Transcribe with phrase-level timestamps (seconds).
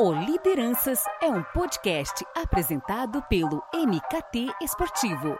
[0.00, 5.36] O Lideranças é um podcast apresentado pelo MKT Esportivo.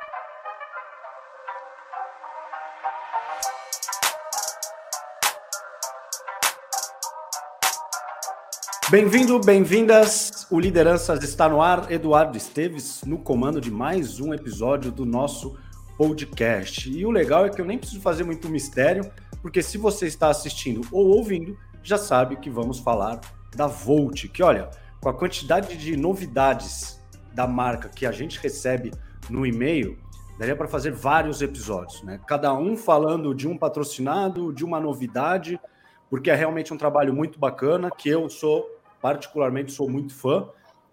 [8.91, 10.45] Bem-vindo, bem-vindas.
[10.50, 11.88] O Lideranças está no ar.
[11.93, 15.56] Eduardo Esteves no comando de mais um episódio do nosso
[15.96, 16.90] podcast.
[16.90, 19.09] E o legal é que eu nem preciso fazer muito mistério,
[19.40, 23.20] porque se você está assistindo ou ouvindo, já sabe que vamos falar
[23.55, 24.71] da Volt, que olha,
[25.01, 28.93] com a quantidade de novidades da marca que a gente recebe
[29.31, 29.99] no e-mail,
[30.39, 32.20] daria para fazer vários episódios, né?
[32.27, 35.60] Cada um falando de um patrocinado, de uma novidade,
[36.08, 38.69] porque é realmente um trabalho muito bacana, que eu sou,
[39.00, 40.48] particularmente, sou muito fã.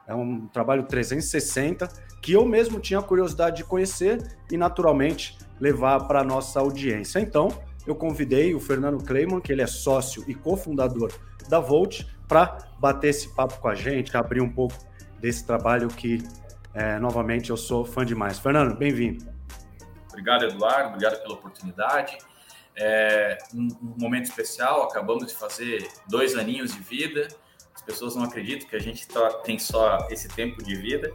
[0.07, 1.87] É um trabalho 360
[2.21, 7.19] que eu mesmo tinha curiosidade de conhecer e, naturalmente, levar para nossa audiência.
[7.19, 7.49] Então,
[7.85, 11.11] eu convidei o Fernando Kleiman, que ele é sócio e cofundador
[11.47, 14.75] da Volt, para bater esse papo com a gente, abrir um pouco
[15.19, 16.23] desse trabalho que,
[16.73, 18.39] é, novamente, eu sou fã demais.
[18.39, 19.25] Fernando, bem-vindo.
[20.09, 22.17] Obrigado, Eduardo, obrigado pela oportunidade.
[22.75, 27.27] É um, um, momento especial, acabamos de fazer dois aninhos de vida.
[27.73, 31.13] As pessoas não acreditam que a gente tá, tem só esse tempo de vida,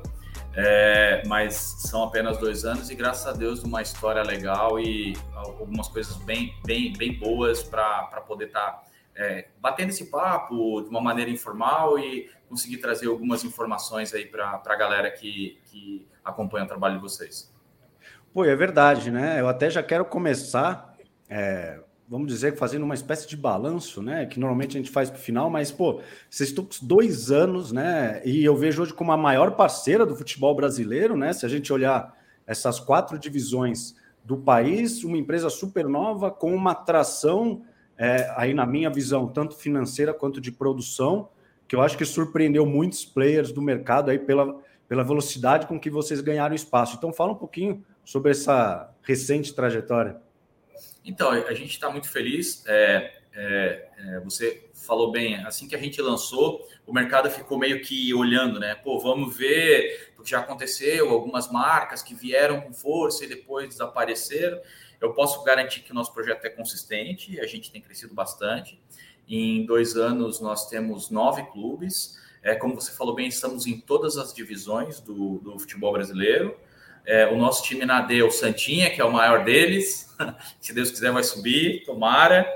[0.55, 5.89] é, mas são apenas dois anos e graças a Deus uma história legal e algumas
[5.89, 8.90] coisas bem, bem, bem boas para poder estar tá
[9.21, 14.63] é, batendo esse papo de uma maneira informal e conseguir trazer algumas informações aí para
[14.65, 17.53] a galera que, que acompanha o trabalho de vocês.
[18.33, 19.39] Pô, é verdade, né?
[19.39, 20.97] Eu até já quero começar,
[21.29, 24.25] é, vamos dizer, fazendo uma espécie de balanço, né?
[24.25, 27.73] Que normalmente a gente faz para o final, mas, pô, vocês estão com dois anos,
[27.73, 28.23] né?
[28.25, 31.35] E eu vejo hoje como a maior parceira do futebol brasileiro, né?
[31.35, 36.73] Se a gente olhar essas quatro divisões do país, uma empresa super nova com uma
[36.73, 37.63] atração
[38.01, 41.29] é, aí na minha visão, tanto financeira quanto de produção,
[41.69, 45.91] que eu acho que surpreendeu muitos players do mercado aí pela, pela velocidade com que
[45.91, 46.97] vocês ganharam espaço.
[46.97, 50.17] Então, fala um pouquinho sobre essa recente trajetória.
[51.05, 52.65] Então, a gente está muito feliz.
[52.67, 57.83] É, é, é, você falou bem, assim que a gente lançou, o mercado ficou meio
[57.83, 58.75] que olhando, né?
[58.77, 64.59] Pô, vamos ver, porque já aconteceu, algumas marcas que vieram com força e depois desapareceram.
[65.01, 68.79] Eu posso garantir que o nosso projeto é consistente, a gente tem crescido bastante.
[69.27, 72.19] Em dois anos, nós temos nove clubes.
[72.43, 76.55] É, como você falou bem, estamos em todas as divisões do, do futebol brasileiro.
[77.07, 80.15] É, o nosso time na D é o Santinha, que é o maior deles.
[80.61, 82.47] Se Deus quiser, vai subir, tomara.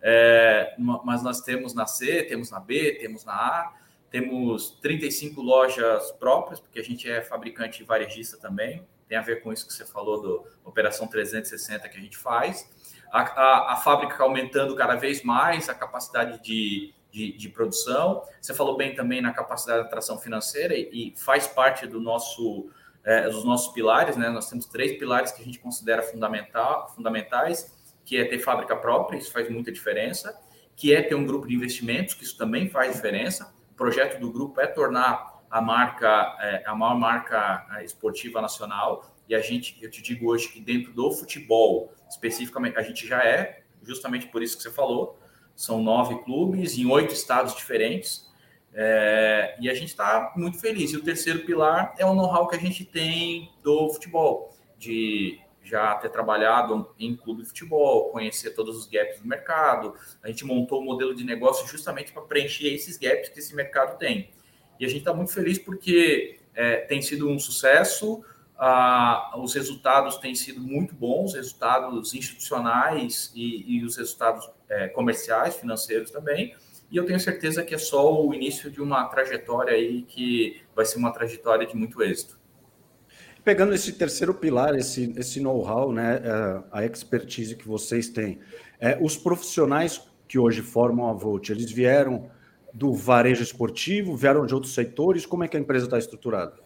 [0.00, 0.74] É,
[1.04, 3.72] mas nós temos na C, temos na B, temos na A,
[4.10, 9.52] temos 35 lojas próprias, porque a gente é fabricante varejista também tem a ver com
[9.52, 12.66] isso que você falou do Operação 360 que a gente faz.
[13.12, 18.22] A, a, a fábrica aumentando cada vez mais a capacidade de, de, de, produção.
[18.40, 22.70] Você falou bem também na capacidade de atração financeira e, e faz parte do nosso,
[23.04, 24.16] é, dos nossos pilares.
[24.16, 24.30] Né?
[24.30, 27.70] Nós temos três pilares que a gente considera fundamental, fundamentais,
[28.06, 30.34] que é ter fábrica própria, isso faz muita diferença,
[30.74, 33.52] que é ter um grupo de investimentos, que isso também faz diferença.
[33.72, 39.14] O projeto do grupo é tornar a marca, é, a maior marca é, esportiva nacional.
[39.28, 43.22] E a gente, eu te digo hoje que dentro do futebol, especificamente, a gente já
[43.22, 45.18] é, justamente por isso que você falou,
[45.54, 48.32] são nove clubes em oito estados diferentes.
[48.72, 50.90] É, e a gente está muito feliz.
[50.92, 55.94] E o terceiro pilar é o know-how que a gente tem do futebol, de já
[55.96, 59.94] ter trabalhado em clube de futebol, conhecer todos os gaps do mercado.
[60.22, 63.98] A gente montou um modelo de negócio justamente para preencher esses gaps que esse mercado
[63.98, 64.30] tem.
[64.78, 68.22] E a gente está muito feliz porque é, tem sido um sucesso,
[68.58, 75.56] ah, os resultados têm sido muito bons, resultados institucionais e, e os resultados é, comerciais,
[75.56, 76.54] financeiros também.
[76.90, 80.84] E eu tenho certeza que é só o início de uma trajetória aí que vai
[80.84, 82.38] ser uma trajetória de muito êxito.
[83.42, 88.38] Pegando esse terceiro pilar, esse, esse know-how, né, é, a expertise que vocês têm,
[88.78, 92.30] é, os profissionais que hoje formam a Volt, eles vieram
[92.72, 94.16] do varejo esportivo?
[94.16, 95.26] Vieram de outros setores?
[95.26, 96.58] Como é que a empresa está estruturada?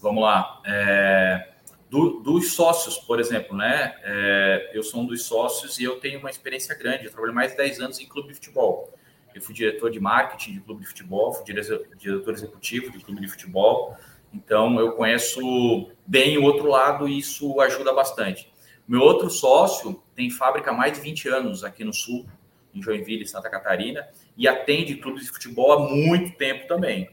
[0.00, 0.60] Vamos lá.
[0.66, 1.48] É,
[1.90, 3.94] do, dos sócios, por exemplo, né?
[4.02, 7.06] É, eu sou um dos sócios e eu tenho uma experiência grande.
[7.06, 8.92] Eu trabalhei mais de 10 anos em clube de futebol.
[9.34, 13.28] Eu fui diretor de marketing de clube de futebol, fui diretor executivo de clube de
[13.28, 13.96] futebol.
[14.32, 18.50] Então, eu conheço bem o outro lado e isso ajuda bastante.
[18.86, 22.26] Meu outro sócio tem fábrica há mais de 20 anos aqui no Sul,
[22.74, 24.06] em Joinville, Santa Catarina,
[24.38, 27.10] e atende clubes de futebol há muito tempo também.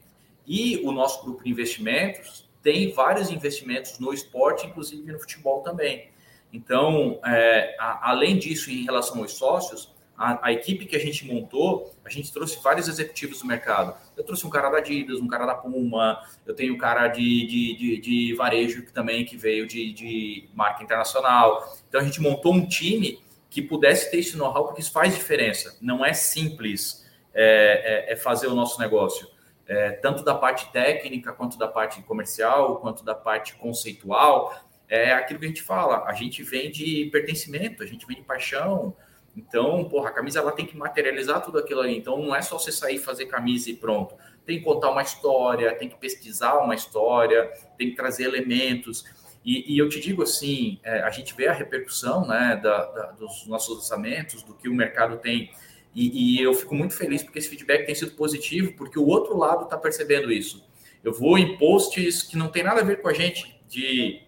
[0.47, 6.09] E o nosso grupo de investimentos tem vários investimentos no esporte, inclusive no futebol também.
[6.53, 11.25] Então, é, a, além disso, em relação aos sócios, a, a, equipe que a gente
[11.25, 13.95] montou, a gente trouxe vários executivos do mercado.
[14.15, 17.47] Eu trouxe um cara da Adidas, um cara da Puma, eu tenho um cara de,
[17.47, 21.75] de, de, de varejo que também que veio de, de marca internacional.
[21.89, 23.19] Então a gente montou um time
[23.49, 25.77] que pudesse ter esse know-how, porque isso faz diferença.
[25.81, 27.04] Não é simples
[27.35, 29.27] é, é, é fazer o nosso negócio.
[29.67, 34.55] É, tanto da parte técnica, quanto da parte comercial, quanto da parte conceitual.
[34.87, 38.95] É aquilo que a gente fala, a gente vende pertencimento, a gente vende paixão,
[39.35, 41.97] então, porra, a camisa ela tem que materializar tudo aquilo ali.
[41.97, 44.15] Então, não é só você sair fazer camisa e pronto.
[44.45, 49.03] Tem que contar uma história, tem que pesquisar uma história, tem que trazer elementos.
[49.43, 53.11] E, e eu te digo assim, é, a gente vê a repercussão né, da, da,
[53.11, 55.51] dos nossos lançamentos, do que o mercado tem.
[55.95, 59.37] E, e, eu fico muito feliz porque esse feedback tem sido positivo, porque o outro
[59.37, 60.61] lado está percebendo isso.
[61.01, 64.21] Eu vou em posts que não tem nada a ver com a gente, de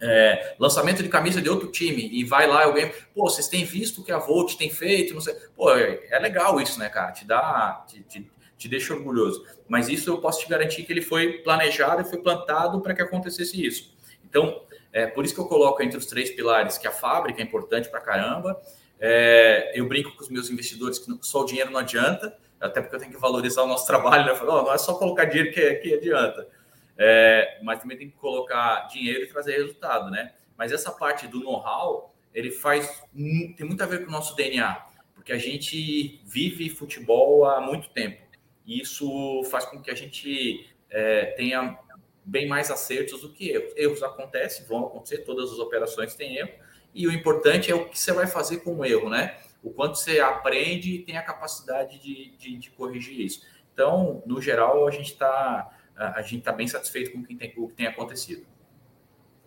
[0.00, 4.00] é, lançamento de camisa de outro time e vai lá alguém, pô, vocês têm visto
[4.00, 7.12] o que a Volt tem feito, não sei, pô, é, é legal isso, né, cara?
[7.12, 9.44] Te dá, te, te, te, deixa orgulhoso.
[9.68, 13.02] Mas isso eu posso te garantir que ele foi planejado e foi plantado para que
[13.02, 13.96] acontecesse isso.
[14.24, 14.62] Então,
[14.92, 17.88] é por isso que eu coloco entre os três pilares que a fábrica é importante
[17.88, 18.60] para caramba.
[19.00, 22.96] É, eu brinco com os meus investidores que só o dinheiro não adianta, até porque
[22.96, 24.26] eu tenho que valorizar o nosso trabalho.
[24.26, 24.34] Né?
[24.34, 26.48] Falo, oh, não é só colocar dinheiro que, que adianta.
[26.96, 30.32] É, mas também tem que colocar dinheiro e trazer resultado, né?
[30.56, 34.84] Mas essa parte do know-how, ele faz tem muito a ver com o nosso DNA,
[35.14, 38.20] porque a gente vive futebol há muito tempo.
[38.66, 41.78] E isso faz com que a gente é, tenha
[42.24, 43.72] bem mais acertos do que erros.
[43.76, 46.52] Erros acontecem, vão acontecer, todas as operações têm erro.
[46.98, 49.36] E o importante é o que você vai fazer com o erro, né?
[49.62, 53.46] O quanto você aprende e tem a capacidade de, de, de corrigir isso.
[53.72, 57.52] Então, no geral, a gente está a gente está bem satisfeito com o que, tem,
[57.56, 58.46] o que tem acontecido.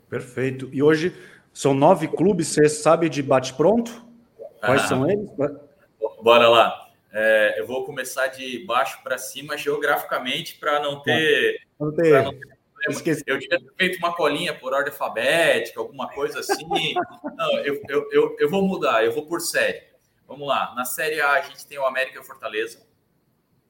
[0.09, 0.69] Perfeito.
[0.73, 1.15] E hoje
[1.53, 4.05] são nove clubes, você sabe de bate-pronto?
[4.59, 5.29] Quais ah, são eles?
[6.21, 6.89] Bora lá.
[7.13, 11.61] É, eu vou começar de baixo para cima geograficamente para não ter.
[11.79, 12.23] Não ter.
[12.23, 12.60] Não ter
[13.25, 16.65] eu tinha feito uma colinha por ordem alfabética, alguma coisa assim.
[17.35, 19.83] não, eu, eu, eu, eu, vou mudar, eu vou por série.
[20.27, 20.73] Vamos lá.
[20.75, 22.85] Na série A, a gente tem o América Fortaleza.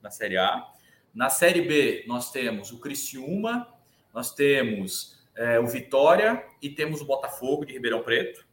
[0.02, 0.66] Na série A.
[1.14, 3.68] Na Série B, nós temos o Criciúma,
[4.14, 8.46] nós temos é, o Vitória e temos o Botafogo de Ribeirão Preto.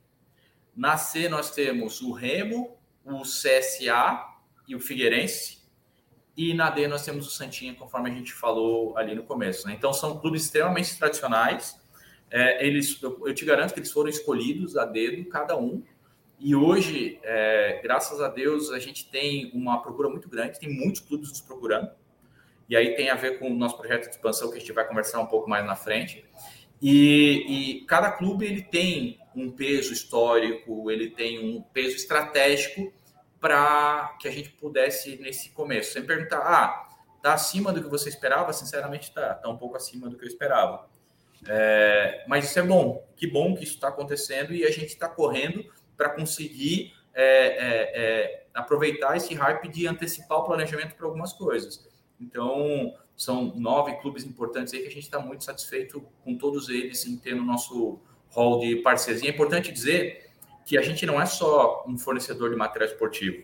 [0.75, 4.27] Na C, nós temos o Remo, o CSA
[4.67, 5.58] e o Figueirense.
[6.39, 9.67] E na D, nós temos o Santinha, conforme a gente falou ali no começo.
[9.67, 9.75] Né?
[9.77, 11.79] Então, são clubes extremamente tradicionais.
[12.31, 15.83] É, eles, eu, te garanto que eles foram escolhidos a dedo, cada um.
[16.39, 21.01] E hoje, é, graças a Deus, a gente tem uma procura muito grande, tem muitos
[21.01, 21.91] clubes nos procurando
[22.69, 24.87] e aí tem a ver com o nosso projeto de expansão que a gente vai
[24.87, 26.25] conversar um pouco mais na frente.
[26.81, 32.93] E, e cada clube ele tem um peso histórico, ele tem um peso estratégico
[33.41, 35.93] para que a gente pudesse nesse começo.
[35.93, 36.89] Sem perguntar, ah,
[37.23, 38.53] tá acima do que você esperava?
[38.53, 40.89] Sinceramente, tá, tá um pouco acima do que eu esperava.
[41.47, 45.09] É, mas isso é bom, que bom que isso está acontecendo e a gente está
[45.09, 45.65] correndo
[45.97, 51.87] para conseguir é, é, é, aproveitar esse hype de antecipar o planejamento para algumas coisas.
[52.21, 57.05] Então, são nove clubes importantes aí que a gente está muito satisfeito com todos eles
[57.07, 58.01] em ter no nosso
[58.31, 59.23] hall de parceiros.
[59.23, 60.28] E é importante dizer
[60.69, 63.43] que a gente não é só um fornecedor de material esportivo,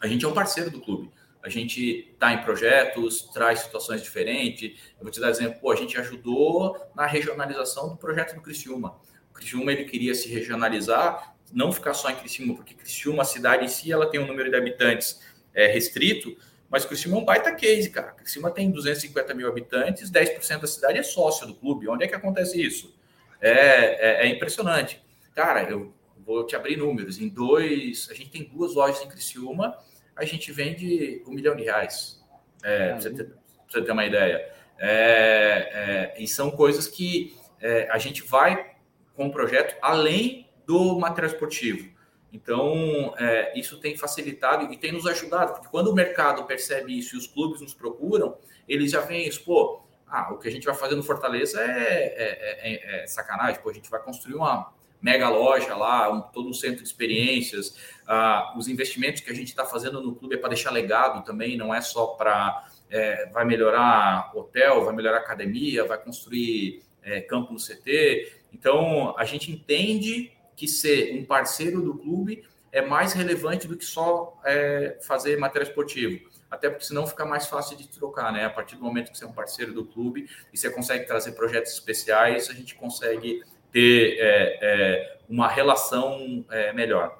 [0.00, 1.08] a gente é um parceiro do clube.
[1.40, 4.76] A gente está em projetos, traz situações diferentes.
[4.98, 8.98] Eu vou te dar exemplo, pô, a gente ajudou na regionalização do projeto do Criciúma.
[9.30, 13.64] O Criciúma ele queria se regionalizar, não ficar só em Criciúma, porque Criciúma, a cidade
[13.64, 15.20] em si, ela tem um número de habitantes
[15.54, 16.36] é, restrito,
[16.68, 18.10] mas Criciúma é um baita case, cara.
[18.10, 21.88] Criciúma tem 250 mil habitantes, 10% da cidade é sócio do clube.
[21.88, 22.92] Onde é que acontece isso?
[23.40, 25.00] É, é, é, impressionante.
[25.32, 25.94] Cara, eu
[26.24, 27.20] vou te abrir números.
[27.20, 29.76] Em dois, a gente tem duas lojas em Criciúma,
[30.16, 32.22] a gente vende um milhão de reais.
[32.62, 33.36] É, pra, você ter, pra,
[33.68, 34.52] você ter, uma ideia.
[34.78, 38.74] É, é, e são coisas que é, a gente vai
[39.14, 41.92] com o projeto além do material esportivo.
[42.32, 47.14] Então, é, isso tem facilitado e tem nos ajudado, porque quando o mercado percebe isso
[47.14, 48.36] e os clubes nos procuram,
[48.68, 52.72] eles já isso, pô, ah, o que a gente vai fazer no Fortaleza é, é,
[52.72, 54.72] é, é sacanagem, pô, a gente vai construir uma
[55.04, 59.48] mega loja lá, um, todo um centro de experiências, ah, os investimentos que a gente
[59.48, 63.44] está fazendo no clube é para deixar legado também, não é só para, é, vai
[63.44, 70.32] melhorar hotel, vai melhorar academia, vai construir é, campo no CT, então a gente entende
[70.56, 72.42] que ser um parceiro do clube
[72.72, 76.30] é mais relevante do que só é, fazer material esportivo.
[76.50, 78.44] Até porque senão fica mais fácil de trocar, né?
[78.44, 81.32] A partir do momento que você é um parceiro do clube e você consegue trazer
[81.32, 83.42] projetos especiais, a gente consegue
[83.74, 87.18] ter é, é, uma relação é, melhor.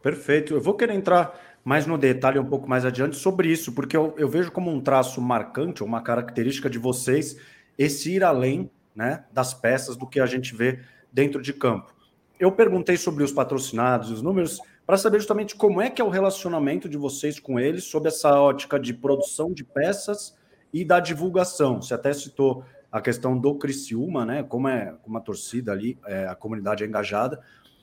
[0.00, 0.54] Perfeito.
[0.54, 4.14] Eu vou querer entrar mais no detalhe um pouco mais adiante sobre isso, porque eu,
[4.16, 7.36] eu vejo como um traço marcante, uma característica de vocês,
[7.76, 10.78] esse ir além né, das peças do que a gente vê
[11.12, 11.92] dentro de campo.
[12.38, 16.10] Eu perguntei sobre os patrocinados, os números, para saber justamente como é que é o
[16.10, 20.36] relacionamento de vocês com eles, sob essa ótica de produção de peças
[20.72, 21.82] e da divulgação.
[21.82, 22.64] Você até citou
[22.96, 24.42] a questão do Criciúma, né?
[24.42, 27.42] Como é como a torcida ali, é, a comunidade é engajada.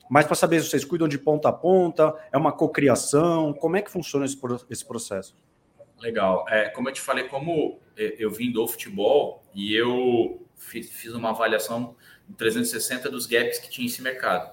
[0.09, 3.81] Mas para saber se vocês cuidam de ponta a ponta, é uma cocriação, como é
[3.81, 4.37] que funciona esse,
[4.69, 5.35] esse processo?
[5.99, 6.45] Legal.
[6.49, 11.29] É, como eu te falei, como eu vim do futebol e eu fiz, fiz uma
[11.29, 11.95] avaliação
[12.35, 14.51] 360 dos gaps que tinha esse mercado.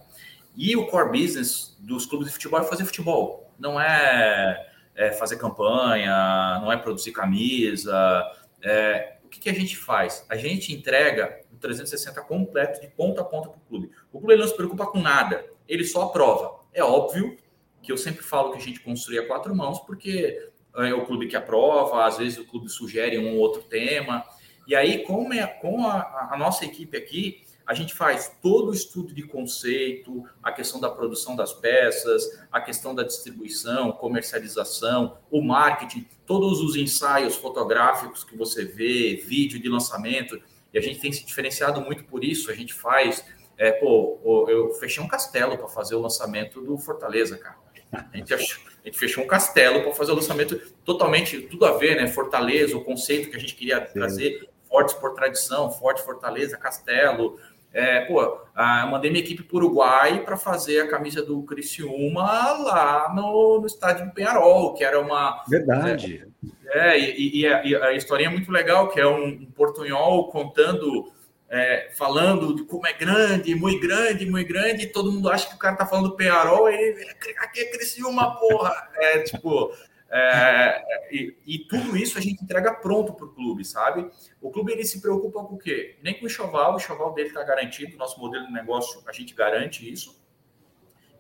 [0.55, 5.37] E o core business dos clubes de futebol é fazer futebol, não é, é fazer
[5.37, 8.23] campanha, não é produzir camisa.
[8.63, 10.25] É, que, que, a gente faz?
[10.29, 13.91] A gente entrega o 360 completo de ponta a ponta para o clube.
[14.13, 16.61] O clube não se preocupa com nada, ele só aprova.
[16.73, 17.37] É óbvio
[17.83, 21.27] que eu sempre falo que a gente construi a quatro mãos, porque é o clube
[21.27, 24.25] que aprova, às vezes o clube sugere um ou outro tema.
[24.67, 28.75] E aí, com, é, com a, a nossa equipe aqui, a gente faz todo o
[28.75, 35.41] estudo de conceito, a questão da produção das peças, a questão da distribuição, comercialização, o
[35.41, 40.43] marketing, todos os ensaios fotográficos que você vê, vídeo de lançamento,
[40.75, 42.51] e a gente tem se diferenciado muito por isso.
[42.51, 43.25] A gente faz,
[43.57, 47.55] é, pô, eu fechei um castelo para fazer o lançamento do Fortaleza, cara.
[47.93, 51.79] A gente, achou, a gente fechou um castelo para fazer o lançamento totalmente, tudo a
[51.79, 52.09] ver, né?
[52.09, 53.93] Fortaleza, o conceito que a gente queria Sim.
[53.93, 57.39] trazer, fortes por tradição, forte Fortaleza, Castelo,
[57.73, 62.23] é, pô, eu mandei minha equipe para o Uruguai para fazer a camisa do Criciúma
[62.23, 65.45] lá no, no estádio do Penharol, que era uma.
[65.49, 66.27] Verdade.
[66.67, 69.47] É, é e, e, a, e, a, historinha é muito legal, que é um, um
[69.53, 71.13] portunhol contando,
[71.49, 75.55] é, falando de como é grande, muito grande, muito grande, e todo mundo acha que
[75.55, 77.07] o cara tá falando do Penharol, e
[77.39, 78.75] aqui é Criciúma, porra!
[78.97, 79.73] É tipo.
[80.13, 84.11] É, e, e, tudo isso a gente entrega pronto para o clube, sabe?
[84.41, 85.97] O clube ele se preocupa com o quê?
[86.03, 89.35] Nem com o enxoval, o enxoval dele está garantido, nosso modelo de negócio a gente
[89.35, 90.21] garante isso.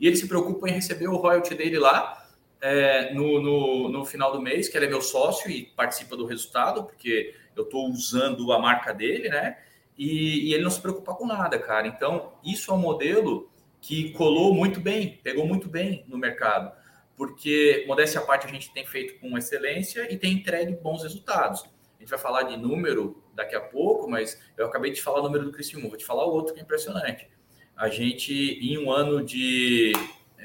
[0.00, 2.28] E ele se preocupa em receber o royalty dele lá
[2.60, 6.26] é, no, no, no, final do mês, que ele é meu sócio e participa do
[6.26, 9.56] resultado, porque eu estou usando a marca dele, né?
[9.96, 11.86] E, e ele não se preocupa com nada, cara.
[11.86, 13.48] Então, isso é um modelo
[13.80, 16.79] que colou muito bem, pegou muito bem no mercado
[17.20, 21.60] porque, modéstia à parte, a gente tem feito com excelência e tem entregue bons resultados.
[21.98, 25.24] A gente vai falar de número daqui a pouco, mas eu acabei de falar o
[25.24, 27.28] número do Criciúma, vou te falar o outro que é impressionante.
[27.76, 29.92] A gente, em um ano de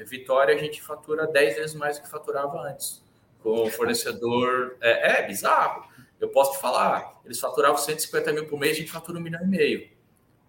[0.04, 3.02] vitória, a gente fatura 10 vezes mais do que faturava antes.
[3.42, 4.76] Com o fornecedor.
[4.82, 5.88] É, é bizarro.
[6.20, 9.42] Eu posso te falar, eles faturavam 150 mil por mês, a gente fatura um milhão
[9.42, 9.88] e meio.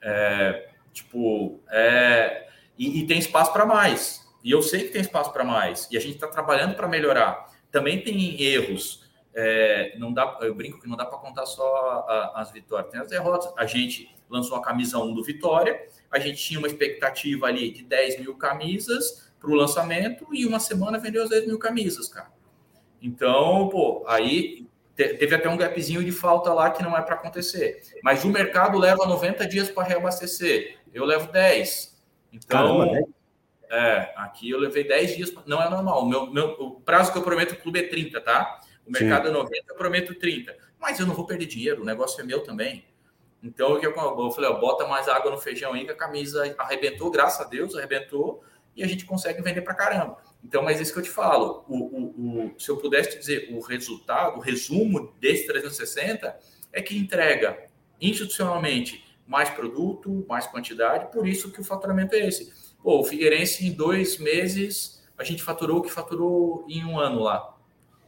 [0.01, 4.26] É, tipo, é, e, e tem espaço para mais.
[4.47, 5.89] E eu sei que tem espaço para mais.
[5.91, 7.51] E a gente está trabalhando para melhorar.
[7.69, 9.03] Também tem erros.
[9.35, 12.97] É, não dá, eu brinco que não dá para contar só a, as vitórias, tem
[12.97, 13.51] as derrotas.
[13.57, 17.83] A gente lançou a camisa 1 do Vitória, a gente tinha uma expectativa ali de
[17.83, 22.31] 10 mil camisas para o lançamento e uma semana vendeu as 10 mil camisas, cara.
[23.01, 27.81] Então, pô, aí teve até um gapzinho de falta lá que não é para acontecer.
[28.01, 30.77] Mas o mercado leva 90 dias para reabastecer.
[30.93, 32.01] Eu levo 10.
[32.31, 33.07] Então, Caramba,
[33.69, 36.03] é, aqui eu levei 10 dias, não é normal.
[36.03, 38.59] O, meu, meu, o prazo que eu prometo o clube é 30, tá?
[38.85, 39.29] O mercado Sim.
[39.29, 40.55] é 90, eu prometo 30.
[40.79, 42.85] Mas eu não vou perder dinheiro, o negócio é meu também.
[43.43, 45.95] Então o que eu, eu falei, ó, bota mais água no feijão aí, que a
[45.95, 48.43] camisa arrebentou, graças a Deus, arrebentou,
[48.75, 50.17] e a gente consegue vender pra caramba.
[50.43, 53.49] Então, mas isso que eu te falo, o, o, o, se eu pudesse te dizer
[53.51, 56.37] o resultado, o resumo desse 360
[56.71, 57.65] é que entrega
[57.99, 62.53] institucionalmente mais produto, mais quantidade, por isso que o faturamento é esse.
[62.87, 67.19] Pô, o Figueirense em dois meses a gente faturou o que faturou em um ano
[67.19, 67.53] lá,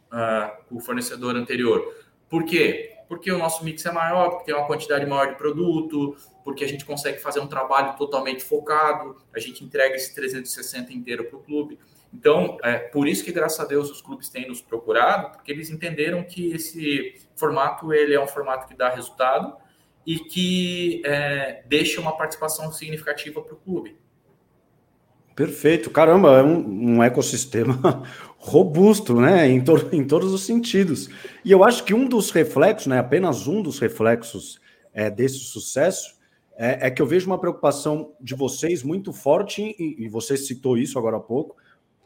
[0.10, 1.84] uh, o fornecedor anterior.
[2.30, 2.96] Por quê?
[3.10, 6.68] Porque o nosso mix é maior, porque tem uma quantidade maior de produto, porque a
[6.70, 11.44] gente consegue fazer um trabalho totalmente focado, a gente entrega esse 360 inteiro para o
[11.44, 11.78] clube.
[12.14, 15.70] Então, é por isso que, graças a Deus, os clubes têm nos procurado, porque eles
[15.70, 19.58] entenderam que esse formato ele é um formato que dá resultado
[20.06, 24.00] e que é, deixa uma participação significativa para o clube.
[25.40, 28.04] Perfeito, caramba, é um, um ecossistema
[28.38, 31.10] robusto, né, em, to em todos os sentidos.
[31.46, 34.60] E eu acho que um dos reflexos, né, apenas um dos reflexos
[34.94, 36.18] é, desse sucesso,
[36.58, 40.78] é, é, que eu vejo uma preocupação de vocês muito forte, e, e você citou
[40.78, 41.56] isso agora há pouco,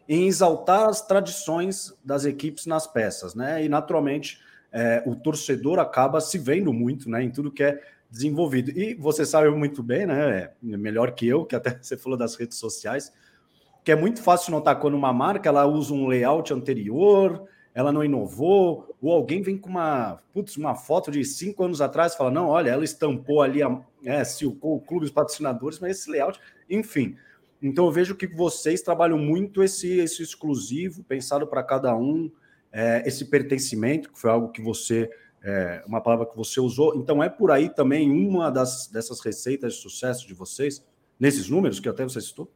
[0.07, 3.65] em exaltar as tradições das equipes nas peças, né?
[3.65, 4.37] E naturalmente
[4.71, 8.69] é, o torcedor acaba se vendo muito, né, em tudo que é desenvolvido.
[8.77, 12.59] E você sabe muito bem, né, melhor que eu, que até você falou das redes
[12.59, 13.11] sociais,
[13.83, 18.03] que é muito fácil notar quando uma marca ela usa um layout anterior, ela não
[18.03, 22.31] inovou, ou alguém vem com uma, putz, uma foto de cinco anos atrás e fala:
[22.31, 24.21] não, olha, ela estampou ali, a, é,
[24.61, 27.17] o clube, os patrocinadores, mas esse layout, enfim.
[27.61, 32.29] Então eu vejo que vocês trabalham muito esse, esse exclusivo, pensado para cada um,
[32.71, 35.09] é, esse pertencimento, que foi algo que você,
[35.41, 36.95] é, uma palavra que você usou.
[36.95, 40.85] Então é por aí também uma das, dessas receitas de sucesso de vocês,
[41.17, 42.51] nesses números que até você citou?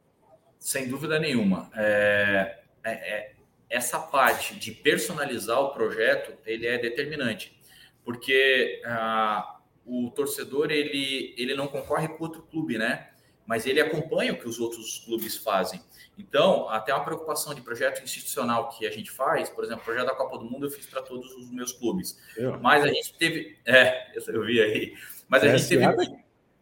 [0.58, 1.70] Sem dúvida nenhuma.
[1.74, 3.32] É, é, é
[3.70, 7.60] essa parte de personalizar o projeto, ele é determinante,
[8.04, 13.10] porque ah, o torcedor ele, ele não concorre com outro clube, né?
[13.46, 15.80] Mas ele acompanha o que os outros clubes fazem.
[16.18, 20.06] Então, até uma preocupação de projeto institucional que a gente faz, por exemplo, o projeto
[20.06, 22.18] da Copa do Mundo eu fiz para todos os meus clubes.
[22.36, 22.58] Eu.
[22.60, 24.94] Mas a gente teve, é, eu vi aí,
[25.28, 25.84] mas a gente teve,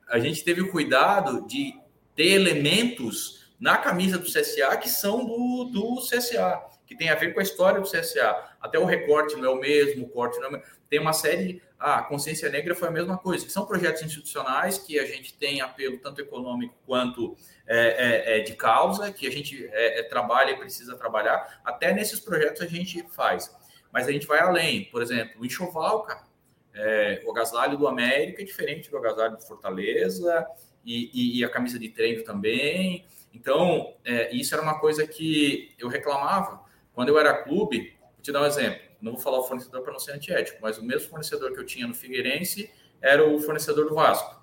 [0.08, 1.74] a gente teve o cuidado de
[2.14, 7.34] ter elementos na camisa do CSA que são do, do CSA que tem a ver
[7.34, 8.44] com a história do CSA.
[8.60, 10.62] Até o recorte não é o mesmo, o corte não é.
[10.88, 11.60] Tem uma série.
[11.78, 15.34] A ah, Consciência Negra foi a mesma coisa, que são projetos institucionais que a gente
[15.34, 17.36] tem apelo tanto econômico quanto
[17.66, 21.60] é, é, é de causa, que a gente é, é, trabalha e precisa trabalhar.
[21.62, 23.54] Até nesses projetos a gente faz.
[23.92, 24.84] Mas a gente vai além.
[24.84, 26.24] Por exemplo, o enxoval, cara.
[26.72, 30.46] É, o agasalho do América é diferente do agasalho do Fortaleza
[30.84, 33.04] e, e, e a camisa de treino também.
[33.32, 38.32] Então, é, isso era uma coisa que eu reclamava quando eu era clube, vou te
[38.32, 38.80] dar um exemplo.
[39.00, 41.66] Não vou falar o fornecedor para não ser antiético, mas o mesmo fornecedor que eu
[41.66, 42.70] tinha no Figueirense
[43.02, 44.42] era o fornecedor do Vasco.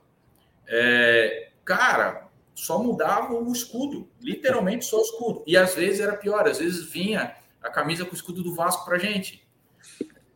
[0.67, 5.43] É, cara, só mudava o escudo, literalmente só o escudo.
[5.47, 8.85] E às vezes era pior, às vezes vinha a camisa com o escudo do Vasco
[8.85, 9.47] para gente.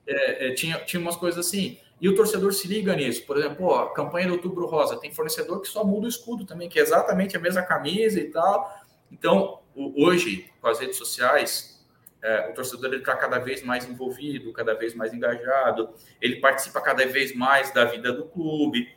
[0.05, 1.79] É, é, tinha, tinha umas coisas assim.
[1.99, 3.25] E o torcedor se liga nisso.
[3.25, 6.69] Por exemplo, a campanha do Outubro Rosa tem fornecedor que só muda o escudo também,
[6.69, 8.71] que é exatamente a mesma camisa e tal.
[9.11, 11.85] Então, hoje, com as redes sociais,
[12.21, 15.89] é, o torcedor está cada vez mais envolvido, cada vez mais engajado,
[16.21, 18.95] ele participa cada vez mais da vida do clube,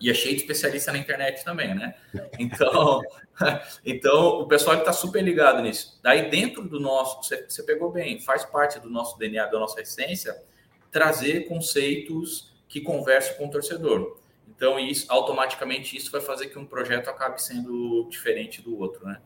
[0.00, 1.94] e é cheio de especialista na internet também, né?
[2.38, 3.02] Então,
[3.84, 6.00] então o pessoal está super ligado nisso.
[6.02, 10.42] Daí, dentro do nosso, você pegou bem, faz parte do nosso DNA, da nossa essência,
[10.90, 14.16] trazer conceitos que conversem com o torcedor.
[14.48, 19.18] Então, isso, automaticamente, isso vai fazer que um projeto acabe sendo diferente do outro, né?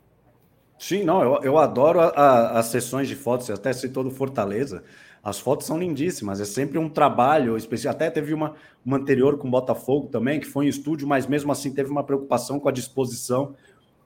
[0.79, 4.11] Sim, não, eu, eu adoro a, a, as sessões de fotos, você até citou do
[4.11, 4.85] Fortaleza.
[5.23, 7.95] As fotos são lindíssimas, é sempre um trabalho especial.
[7.95, 11.73] Até teve uma, uma anterior com Botafogo também, que foi em estúdio, mas mesmo assim
[11.73, 13.57] teve uma preocupação com a disposição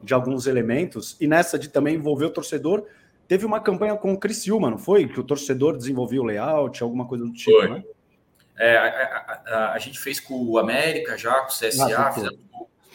[0.03, 1.17] de alguns elementos.
[1.21, 2.87] E nessa de também envolver o torcedor,
[3.29, 5.07] teve uma campanha com o Criciúma, não foi?
[5.07, 7.69] Que o torcedor desenvolvia o layout, alguma coisa do tipo, foi.
[7.69, 7.85] né?
[8.59, 12.13] É, a, a, a, a, gente fez com o América já, com o CSA, ah,
[12.13, 12.41] fizemos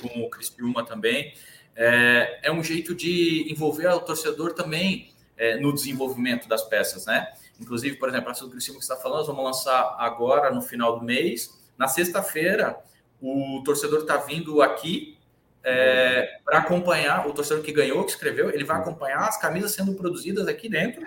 [0.02, 1.34] com o Criciúma também
[1.76, 7.32] é, é um jeito de envolver o torcedor também é, no desenvolvimento das peças, né?
[7.60, 11.00] Inclusive, por exemplo, a do Criciúma que está falando, nós vamos lançar agora no final
[11.00, 11.60] do mês.
[11.78, 12.78] Na sexta-feira,
[13.22, 15.17] o torcedor está vindo aqui
[15.63, 19.93] é, para acompanhar, o torcedor que ganhou, que escreveu, ele vai acompanhar as camisas sendo
[19.93, 21.04] produzidas aqui dentro,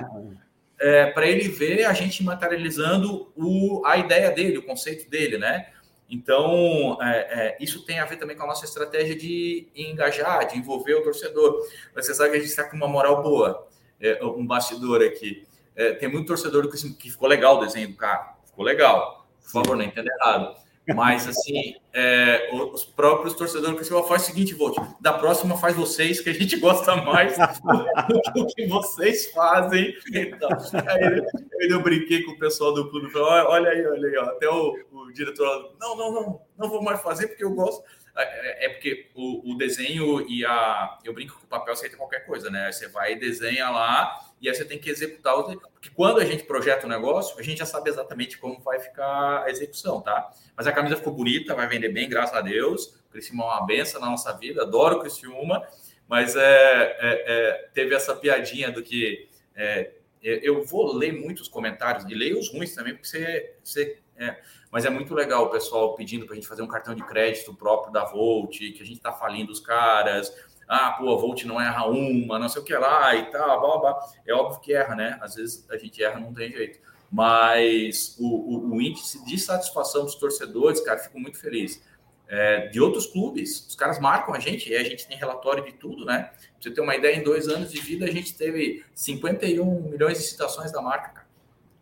[0.79, 5.67] é, para ele ver a gente materializando o, a ideia dele, o conceito dele, né?
[6.09, 10.57] Então, é, é, isso tem a ver também com a nossa estratégia de engajar, de
[10.57, 11.67] envolver o torcedor.
[11.95, 13.67] Você sabe que a gente está com uma moral boa,
[14.01, 15.47] é, um bastidor aqui.
[15.75, 19.27] É, tem muito torcedor que, que ficou legal o desenho do cara, ficou legal.
[19.43, 20.57] Por favor, não entenda errado.
[20.95, 26.21] Mas, assim, é, os próprios torcedores você faz o seguinte, Volt, da próxima faz vocês,
[26.21, 27.37] que a gente gosta mais
[28.35, 29.95] do que vocês fazem.
[30.15, 30.49] Então,
[30.87, 34.25] aí, eu brinquei com o pessoal do clube, falei, olha aí, olha aí, ó.
[34.27, 37.83] até o, o diretor, não, não, não, não vou mais fazer porque eu gosto.
[38.17, 40.99] É, é, é porque o, o, desenho e a.
[41.05, 42.73] Eu brinco que o papel aceita qualquer coisa, né?
[42.73, 45.39] Você vai e desenha lá e aí você tem que executar.
[45.39, 45.61] O...
[45.61, 48.81] Porque quando a gente projeta o um negócio, a gente já sabe exatamente como vai
[48.81, 50.33] ficar a execução, tá?
[50.57, 52.87] Mas a camisa ficou bonita, vai vender bem, graças a Deus.
[53.09, 55.67] O Criciúma é uma benção na nossa vida, adoro o Criciúma,
[56.09, 59.29] mas é, é, é, teve essa piadinha do que.
[59.55, 59.91] É,
[60.23, 63.55] eu vou ler muitos comentários e leio os ruins também, porque você.
[63.63, 66.95] você é, mas é muito legal o pessoal pedindo para a gente fazer um cartão
[66.95, 70.35] de crédito próprio da Volt, que a gente está falindo os caras.
[70.69, 73.79] Ah, pô, a Volt não erra uma, não sei o que lá e tal, blá,
[73.79, 74.09] blá.
[74.27, 75.19] É óbvio que erra, né?
[75.21, 76.81] Às vezes a gente erra, não tem jeito.
[77.11, 81.85] Mas o, o, o índice de satisfação dos torcedores, cara, fico muito feliz.
[82.29, 85.73] É, de outros clubes, os caras marcam a gente, e a gente tem relatório de
[85.75, 86.25] tudo, né?
[86.25, 90.19] Pra você ter uma ideia, em dois anos de vida, a gente teve 51 milhões
[90.19, 91.27] de citações da marca, cara.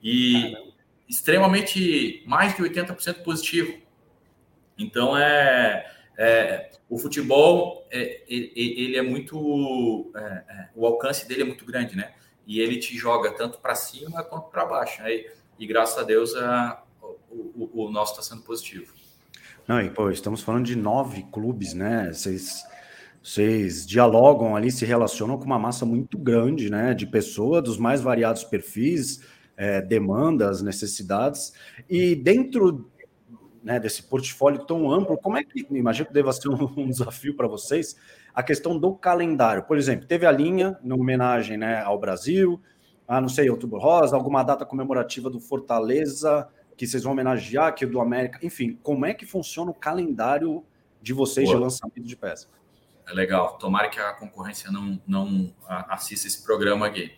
[0.02, 0.73] E Caramba
[1.08, 3.78] extremamente mais de 80% positivo.
[4.78, 10.10] Então é, É, o futebol, é, ele, é muito.
[10.14, 12.12] É, é, o alcance dele é muito grande, né?
[12.46, 15.02] E ele te joga tanto para cima quanto para baixo.
[15.02, 15.24] Né?
[15.58, 18.92] E, graças a Deus a, o, o, nosso está sendo positivo.
[19.66, 22.12] Não, e pô, estamos falando de nove clubes, né?
[22.12, 22.62] Vocês,
[23.22, 26.92] vocês dialogam ali, se relacionam com uma massa muito grande, né?
[26.92, 29.22] De pessoas dos mais variados perfis,
[29.56, 31.52] é, demandas, necessidades.
[31.88, 32.90] E dentro
[33.62, 37.34] né, desse portfólio tão amplo, como é que, imagino que deva ser um, um desafio
[37.34, 37.96] para vocês,
[38.34, 39.62] a questão do calendário.
[39.62, 42.60] Por exemplo, teve a linha, em homenagem né, ao Brasil,
[43.08, 47.84] a, não sei, Outubro Rosa, alguma data comemorativa do Fortaleza, que vocês vão homenagear, que
[47.84, 50.62] é do América, enfim, como é que funciona o calendário
[51.00, 51.56] de vocês Boa.
[51.56, 52.48] de lançamento de peça?
[53.06, 53.58] É legal.
[53.58, 55.54] Tomara que a concorrência não, não
[55.88, 57.12] assista esse programa aqui.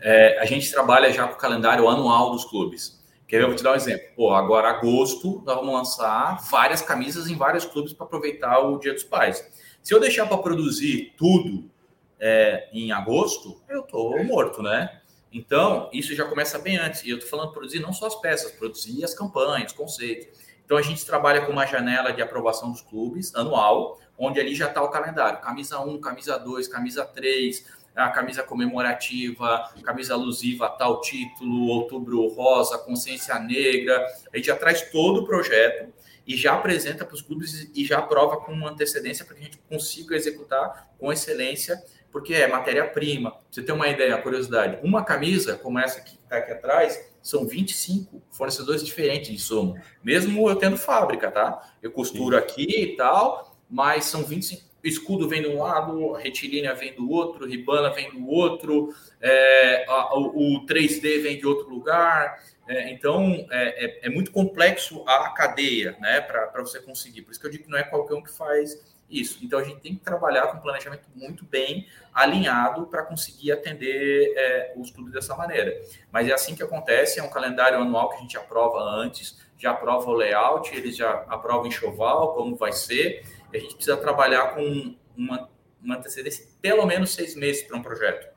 [0.00, 2.98] É, a gente trabalha já com o calendário anual dos clubes.
[3.26, 3.42] Quer ver?
[3.44, 4.06] Eu vou te dar um exemplo.
[4.16, 8.94] Pô, agora agosto, nós vamos lançar várias camisas em vários clubes para aproveitar o Dia
[8.94, 9.46] dos Pais.
[9.82, 11.70] Se eu deixar para produzir tudo
[12.18, 15.00] é, em agosto, eu tô morto, né?
[15.30, 17.04] Então, isso já começa bem antes.
[17.04, 20.26] E eu tô falando produzir não só as peças, produzir as campanhas, conceitos.
[20.64, 24.66] Então, a gente trabalha com uma janela de aprovação dos clubes anual, onde ali já
[24.66, 25.40] está o calendário.
[25.40, 32.78] Camisa 1, camisa 2, camisa 3, a camisa comemorativa, camisa alusiva tal título, outubro rosa,
[32.78, 34.04] consciência negra.
[34.32, 35.92] A gente já traz todo o projeto
[36.26, 39.58] e já apresenta para os clubes e já aprova com antecedência para que a gente
[39.68, 43.34] consiga executar com excelência, porque é matéria-prima.
[43.50, 47.46] Você tem uma ideia, uma curiosidade, uma camisa como essa que está aqui atrás, são
[47.46, 51.74] 25 fornecedores diferentes de somo, mesmo eu tendo fábrica, tá?
[51.82, 56.94] Eu costuro aqui e tal, mas são 25 escudo vem de um lado, retilínea vem
[56.94, 62.42] do outro, ribana vem do outro, é, a, o, o, 3D vem de outro lugar.
[62.66, 67.22] É, então, é, é, é, muito complexo a cadeia né, para você conseguir.
[67.22, 68.78] Por isso que eu digo que não é qualquer um que faz
[69.08, 69.38] isso.
[69.42, 74.34] Então, a gente tem que trabalhar com um planejamento muito bem alinhado para conseguir atender
[74.36, 75.80] é, os clubes dessa maneira.
[76.12, 79.70] Mas é assim que acontece, é um calendário anual que a gente aprova antes, já
[79.70, 84.94] aprova o layout, eles já aprovam enxoval, como vai ser, a gente precisa trabalhar com
[85.16, 85.48] uma,
[85.82, 88.28] uma antecedência pelo menos seis meses para um projeto.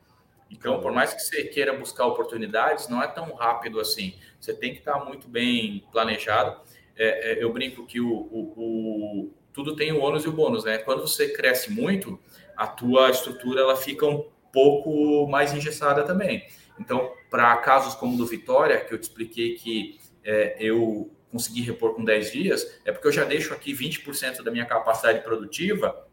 [0.49, 4.13] Então, por mais que você queira buscar oportunidades, não é tão rápido assim.
[4.39, 6.59] Você tem que estar muito bem planejado.
[6.97, 10.65] É, é, eu brinco que o, o, o, tudo tem o ônus e o bônus,
[10.65, 10.77] né?
[10.77, 12.19] Quando você cresce muito,
[12.55, 16.45] a tua estrutura ela fica um pouco mais engessada também.
[16.77, 21.95] Então, para casos como do Vitória, que eu te expliquei que é, eu conseguir repor
[21.95, 26.07] com 10 dias, é porque eu já deixo aqui 20% da minha capacidade produtiva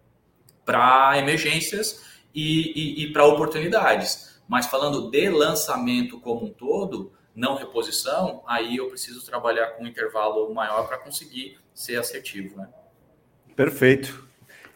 [0.65, 2.05] para emergências
[2.35, 4.41] e, e, e para oportunidades.
[4.49, 9.87] Mas falando de lançamento como um todo, não reposição, aí eu preciso trabalhar com um
[9.87, 12.57] intervalo maior para conseguir ser assertivo.
[12.57, 12.69] Né?
[13.55, 14.27] Perfeito.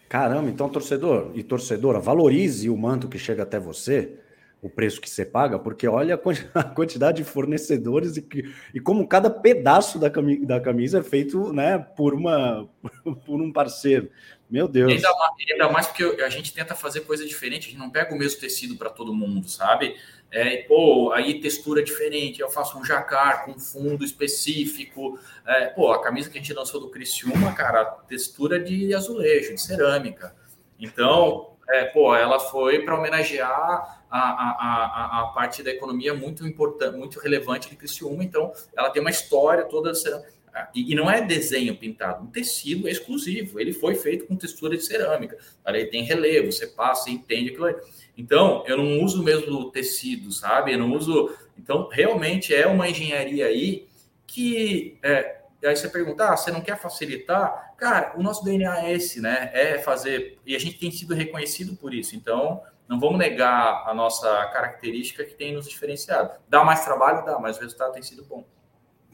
[0.08, 4.18] Caramba, então, torcedor e torcedora, valorize o manto que chega até você
[4.62, 6.14] o preço que você paga, porque olha
[6.54, 8.24] a quantidade de fornecedores e,
[8.72, 12.68] e como cada pedaço da camisa, da camisa é feito né, por, uma,
[13.26, 14.08] por um parceiro.
[14.48, 14.92] Meu Deus.
[14.92, 18.14] Ainda mais, ainda mais, porque a gente tenta fazer coisa diferente, a gente não pega
[18.14, 19.96] o mesmo tecido para todo mundo, sabe?
[20.30, 25.18] É, pô, aí textura diferente, eu faço um jacar com fundo específico.
[25.44, 29.60] É, pô, a camisa que a gente lançou do Criciúma, cara, textura de azulejo, de
[29.60, 30.36] cerâmica.
[30.78, 36.46] Então, é, pô, ela foi para homenagear a, a, a, a, parte da economia muito
[36.46, 39.92] importante, muito relevante de Criciúma, então ela tem uma história toda.
[40.74, 44.76] E, e não é desenho pintado, o tecido é exclusivo, ele foi feito com textura
[44.76, 47.76] de cerâmica, ele tem relevo, você passa e entende aquilo aí.
[48.18, 50.74] Então, eu não uso mesmo tecido, sabe?
[50.74, 51.34] Eu não uso.
[51.58, 53.86] Então, realmente é uma engenharia aí
[54.26, 54.98] que.
[55.02, 57.74] É, aí você pergunta, ah, você não quer facilitar?
[57.76, 59.50] Cara, o nosso DNA é esse, né?
[59.52, 60.38] É fazer.
[60.44, 62.16] E a gente tem sido reconhecido por isso.
[62.16, 66.32] Então, não vamos negar a nossa característica que tem nos diferenciado.
[66.48, 67.24] Dá mais trabalho?
[67.24, 68.44] Dá, mas o resultado tem sido bom.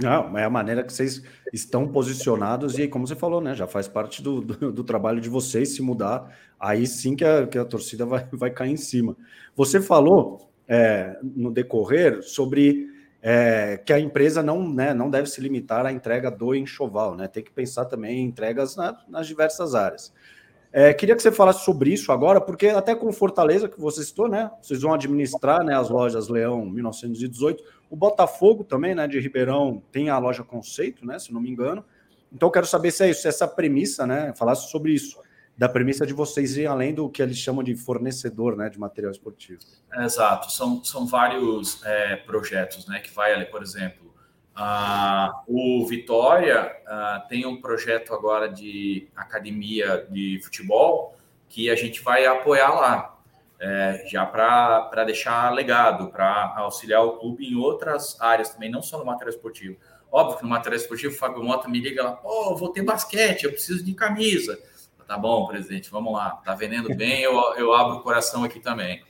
[0.00, 3.88] Não, é a maneira que vocês estão posicionados e, como você falou, né, já faz
[3.88, 7.64] parte do, do, do trabalho de vocês se mudar, aí sim que a, que a
[7.64, 9.16] torcida vai, vai cair em cima.
[9.56, 12.87] Você falou é, no decorrer sobre
[13.30, 17.28] é, que a empresa não, né, não deve se limitar à entrega do enxoval, né,
[17.28, 20.10] tem que pensar também em entregas na, nas diversas áreas.
[20.72, 24.28] É, queria que você falasse sobre isso agora, porque até com Fortaleza, que você citou,
[24.28, 24.50] né?
[24.60, 27.64] Vocês vão administrar né, as lojas Leão 1918.
[27.88, 29.08] O Botafogo também, né?
[29.08, 31.18] De Ribeirão, tem a loja Conceito, né?
[31.18, 31.82] Se não me engano.
[32.30, 34.34] Então, quero saber se é isso, se essa premissa, né?
[34.36, 35.18] Falasse sobre isso,
[35.59, 38.71] da premissa de vocês ir além do que eles chamam de fornecedor, né?
[38.71, 39.61] De material esportivo.
[39.92, 40.53] Exato.
[40.53, 43.01] São, são vários é, projetos, né?
[43.01, 44.09] Que vai ali, por exemplo,
[44.61, 46.75] Ah, o Vitória
[47.29, 51.16] tem um projeto agora de academia de futebol
[51.49, 53.18] que a gente vai apoiar lá,
[53.61, 58.99] é, já para deixar legado, para auxiliar o clube em outras áreas também, não só
[58.99, 59.77] no material esportivo.
[60.11, 63.44] Óbvio que no material esportivo, o Fábio Mota me liga lá, pô, vou ter basquete,
[63.44, 64.59] eu preciso de camisa.
[65.09, 66.33] Tá bom, presidente, vamos lá.
[66.44, 69.03] Tá vendendo bem, eu, eu abro o coração aqui também.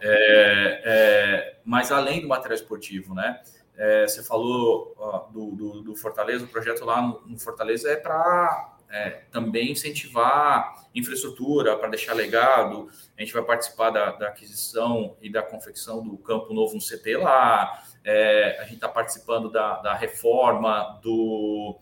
[0.00, 3.40] É, é, mas além do material esportivo, né?
[3.76, 7.94] É, você falou ó, do, do, do, Fortaleza, o projeto lá no, no Fortaleza é
[7.94, 12.88] para é, também incentivar infraestrutura, para deixar legado.
[13.16, 17.16] A gente vai participar da, da, aquisição e da confecção do campo novo no CT
[17.18, 17.80] lá.
[18.02, 21.78] É, a gente está participando da, da reforma do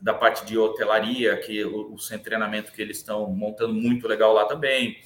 [0.00, 4.44] da parte de hotelaria, que o, o treinamento que eles estão montando muito legal lá
[4.46, 4.98] também.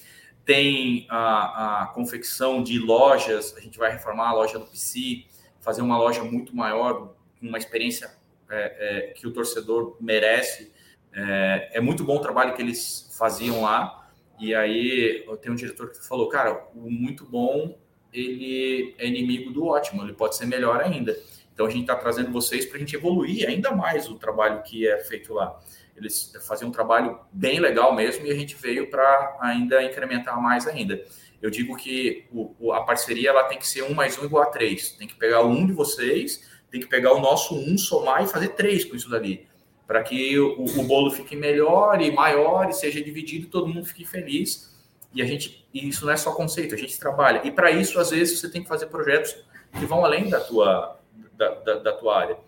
[0.45, 5.25] Tem a, a, confecção de lojas, a gente vai reformar a loja do PC,
[5.61, 8.15] fazer uma loja muito maior, uma experiência
[8.51, 10.73] é, é, que o torcedor merece.
[11.13, 14.09] É, é, muito bom o trabalho que eles faziam lá.
[14.39, 17.79] E aí tenho um diretor que falou, cara, o muito bom
[18.13, 21.19] ele é inimigo do ótimo, ele pode ser melhor ainda.
[21.55, 24.87] Então a gente está trazendo vocês para a gente evoluir ainda mais o trabalho que
[24.87, 25.59] é feito lá.
[25.97, 30.67] Eles faziam um trabalho bem legal mesmo e a gente veio para ainda incrementar mais
[30.67, 31.01] ainda.
[31.41, 34.47] Eu digo que o, a parceria ela tem que ser um mais um igual a
[34.47, 34.91] três.
[34.91, 38.49] Tem que pegar um de vocês, tem que pegar o nosso um, somar e fazer
[38.49, 39.47] três com isso dali.
[39.87, 44.05] Para que o, o, bolo fique melhor e maior e seja dividido, todo mundo fique
[44.05, 44.75] feliz.
[45.13, 47.43] E a gente, e isso não é só conceito, a gente trabalha.
[47.45, 49.37] E para isso, às vezes, você tem que fazer projetos
[49.79, 50.99] que vão além da tua,
[51.37, 52.39] da, da, da tua área.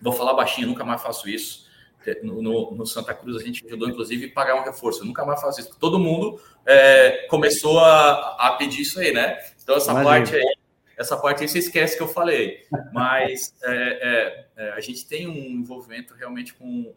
[0.00, 1.66] Vou falar baixinho, nunca mais faço isso.
[2.22, 5.02] No, no, no, Santa Cruz a gente ajudou, inclusive, a pagar um reforço.
[5.02, 5.76] Eu nunca mais faço isso.
[5.78, 9.38] Todo mundo é, começou a, a, pedir isso aí, né?
[9.62, 10.10] Então, essa Imagina.
[10.10, 10.56] parte aí,
[10.96, 12.64] essa parte aí você esquece que eu falei.
[12.92, 16.94] Mas é, é, é a gente tem um envolvimento realmente com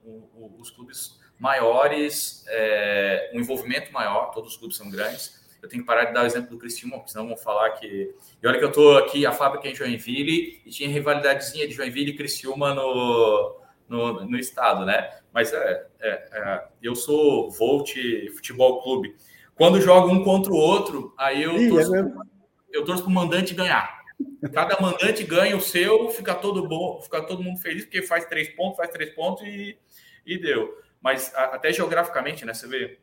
[0.57, 5.87] os clubes maiores, é, um envolvimento maior, todos os clubes são grandes eu tenho que
[5.87, 8.13] parar de dar o exemplo do Criciúma, porque senão vão falar que.
[8.41, 11.73] E olha que eu estou aqui, a fábrica é em Joinville, e tinha rivalidadezinha de
[11.73, 15.11] Joinville e Criciúma no, no, no estado, né?
[15.31, 17.93] Mas é, é, é, eu sou Volt
[18.35, 19.15] Futebol Clube.
[19.53, 22.11] Quando jogo um contra o outro, aí eu torço, é
[22.71, 24.01] eu torço para o mandante ganhar.
[24.53, 28.49] Cada mandante ganha o seu, fica todo bom, fica todo mundo feliz, porque faz três
[28.49, 29.77] pontos, faz três pontos e,
[30.25, 30.75] e deu.
[30.99, 32.53] Mas a, até geograficamente, né?
[32.53, 32.99] Você vê,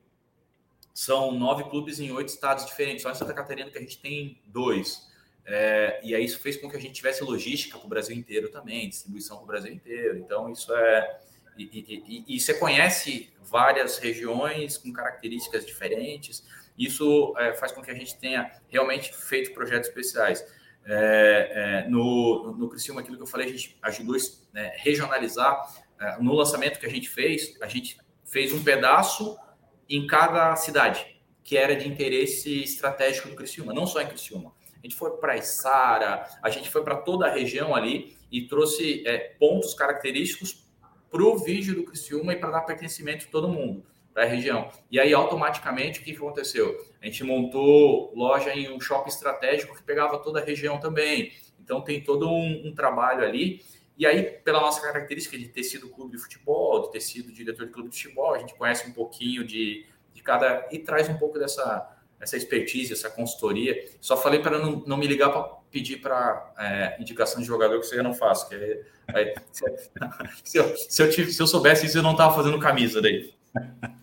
[0.98, 3.04] são nove clubes em oito estados diferentes.
[3.04, 5.08] Só em Santa Catarina que a gente tem dois.
[5.46, 8.48] É, e aí isso fez com que a gente tivesse logística para o Brasil inteiro
[8.48, 10.18] também, distribuição para o Brasil inteiro.
[10.18, 11.20] Então, isso é.
[11.56, 16.44] E, e, e, e, você conhece várias regiões com características diferentes.
[16.76, 20.44] Isso é, faz com que a gente tenha realmente feito projetos especiais.
[20.84, 24.18] É, é no, no Criciúma, aquilo que eu falei, a gente ajudou a
[24.52, 25.64] né, regionalizar.
[26.00, 29.38] É, no lançamento que a gente fez, a gente fez um pedaço
[29.88, 31.06] em cada cidade,
[31.42, 34.52] que era de interesse estratégico do Criciúma, não só em Criciúma.
[34.76, 39.02] A gente foi para Içara, a gente foi para toda a região ali e trouxe
[39.06, 40.64] é, pontos característicos
[41.10, 44.68] para o vídeo do Criciúma e para dar pertencimento de todo mundo para a região.
[44.90, 46.76] E aí, automaticamente, o que aconteceu?
[47.00, 51.32] A gente montou loja em um shopping estratégico que pegava toda a região também.
[51.62, 53.62] Então, tem todo um, um trabalho ali.
[53.98, 57.66] E aí, pela nossa característica de ter sido clube de futebol, de ter sido diretor
[57.66, 59.84] de clube de futebol, a gente conhece um pouquinho de,
[60.14, 60.68] de cada.
[60.70, 63.76] e traz um pouco dessa essa expertise, essa consultoria.
[64.00, 67.94] Só falei para não, não me ligar para pedir para é, indicação de jogador, que
[67.94, 68.48] eu não faço.
[68.48, 68.82] Que é,
[69.14, 69.34] é,
[70.42, 73.32] se, eu, se, eu, se eu soubesse isso, eu não estava fazendo camisa daí.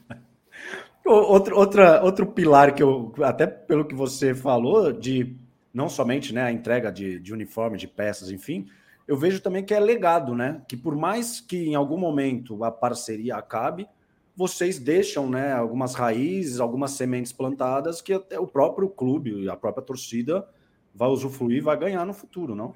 [1.07, 5.37] Outro, outra, outro pilar que eu, até pelo que você falou, de
[5.71, 8.67] não somente né, a entrega de, de uniforme, de peças, enfim,
[9.07, 10.61] eu vejo também que é legado, né?
[10.67, 13.87] Que por mais que em algum momento a parceria acabe,
[14.35, 19.83] vocês deixam né, algumas raízes, algumas sementes plantadas que até o próprio clube, a própria
[19.83, 20.47] torcida
[20.93, 22.75] vai usufruir, vai ganhar no futuro, não?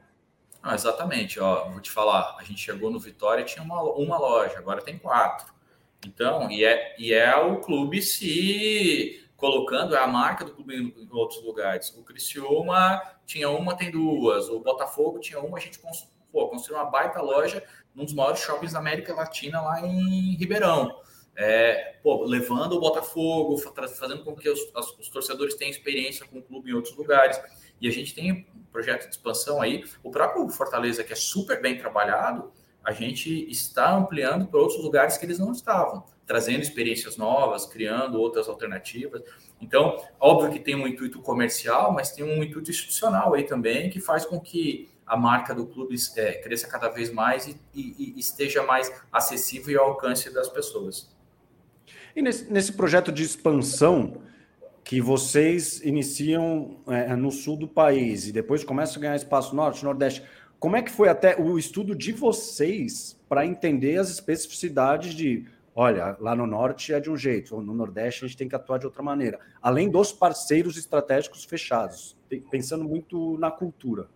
[0.61, 1.39] Ah, exatamente.
[1.39, 4.97] Ó, vou te falar, a gente chegou no Vitória tinha uma, uma loja, agora tem
[4.97, 5.53] quatro.
[6.05, 11.03] Então, e é, e é o clube se colocando, é a marca do clube em,
[11.03, 11.89] em outros lugares.
[11.97, 14.49] O Criciúma tinha uma, tem duas.
[14.49, 15.79] O Botafogo tinha uma, a gente
[16.31, 17.63] pô, construiu uma baita loja
[17.93, 20.99] num dos maiores shoppings da América Latina, lá em Ribeirão.
[21.35, 24.59] É, pô, levando o Botafogo, fazendo com que os,
[24.99, 27.39] os, torcedores tenham experiência com o clube em outros lugares.
[27.79, 29.85] E a gente tem um projeto de expansão aí.
[30.03, 32.51] O próprio Fortaleza, que é super bem trabalhado,
[32.83, 38.19] a gente está ampliando para outros lugares que eles não estavam, trazendo experiências novas, criando
[38.19, 39.21] outras alternativas.
[39.61, 43.99] Então, óbvio que tem um intuito comercial, mas tem um intuito institucional aí também, que
[43.99, 48.19] faz com que a marca do clube é, cresça cada vez mais e, e, e,
[48.19, 51.11] esteja mais acessível e ao alcance das pessoas.
[52.15, 54.21] E nesse, nesse projeto de expansão
[54.83, 59.83] que vocês iniciam é, no sul do país e depois começam a ganhar espaço norte,
[59.83, 60.23] nordeste,
[60.59, 66.17] como é que foi até o estudo de vocês para entender as especificidades de olha,
[66.19, 68.85] lá no norte é de um jeito, no nordeste a gente tem que atuar de
[68.85, 72.17] outra maneira, além dos parceiros estratégicos fechados,
[72.51, 74.07] pensando muito na cultura.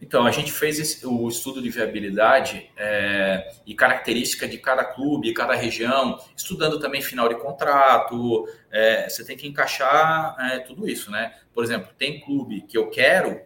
[0.00, 5.32] Então, a gente fez esse, o estudo de viabilidade é, e característica de cada clube,
[5.32, 8.46] cada região, estudando também final de contrato.
[8.70, 11.34] É, você tem que encaixar é, tudo isso, né?
[11.52, 13.40] Por exemplo, tem clube que eu quero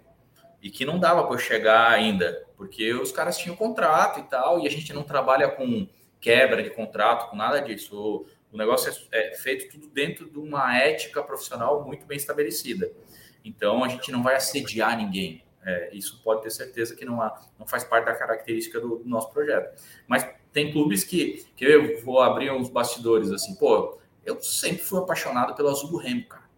[0.62, 4.66] e que não dava para chegar ainda, porque os caras tinham contrato e tal, e
[4.66, 5.88] a gente não trabalha com
[6.20, 7.96] quebra de contrato, com nada disso.
[7.96, 12.90] O, o negócio é, é feito tudo dentro de uma ética profissional muito bem estabelecida.
[13.44, 15.42] Então, a gente não vai assediar ninguém.
[15.64, 19.08] É, isso pode ter certeza que não, há, não faz parte da característica do, do,
[19.08, 19.80] nosso projeto.
[20.06, 24.98] Mas tem clubes que, que eu vou abrir uns bastidores assim, pô, eu sempre fui
[24.98, 26.48] apaixonado pelo azul do Remo, cara.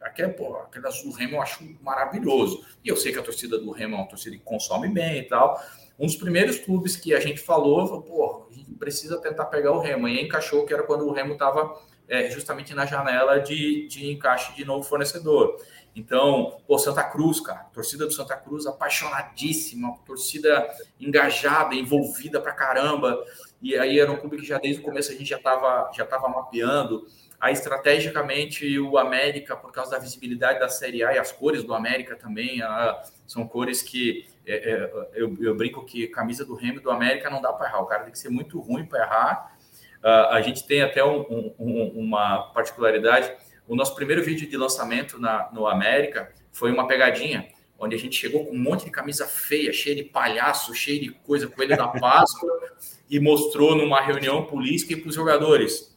[0.00, 2.64] Aquele, pô, aquele azul do Remo eu acho maravilhoso.
[2.84, 5.22] E eu sei que a torcida do Remo é uma torcida que consome bem e
[5.22, 5.58] tal.
[5.98, 9.72] Um dos primeiros clubes que a gente falou, falou pô, a gente precisa tentar pegar
[9.72, 10.06] o Remo.
[10.06, 14.54] E encaixou que era quando o Remo estava é, justamente na janela de, de encaixe
[14.54, 15.56] de novo fornecedor.
[15.94, 23.24] Então, pô, Santa Cruz, cara, torcida do Santa Cruz apaixonadíssima, torcida engajada, envolvida pra caramba.
[23.62, 26.04] E aí era um clube que já desde o começo a gente já estava já
[26.04, 27.06] tava mapeando.
[27.40, 31.74] Aí, estrategicamente, o América, por causa da visibilidade da Série A e as cores do
[31.74, 36.80] América também, a, são cores que é, é, eu, eu, brinco que camisa do Remo
[36.80, 39.56] do América não dá para errar, o cara tem que ser muito ruim para errar.
[40.02, 43.32] Uh, a gente tem até um, um, uma particularidade
[43.66, 47.48] o nosso primeiro vídeo de lançamento na, no América foi uma pegadinha,
[47.78, 51.10] onde a gente chegou com um monte de camisa feia, cheia de palhaço, cheia de
[51.10, 52.50] coisa, coelho da Páscoa,
[53.08, 55.96] e mostrou numa reunião política para os jogadores.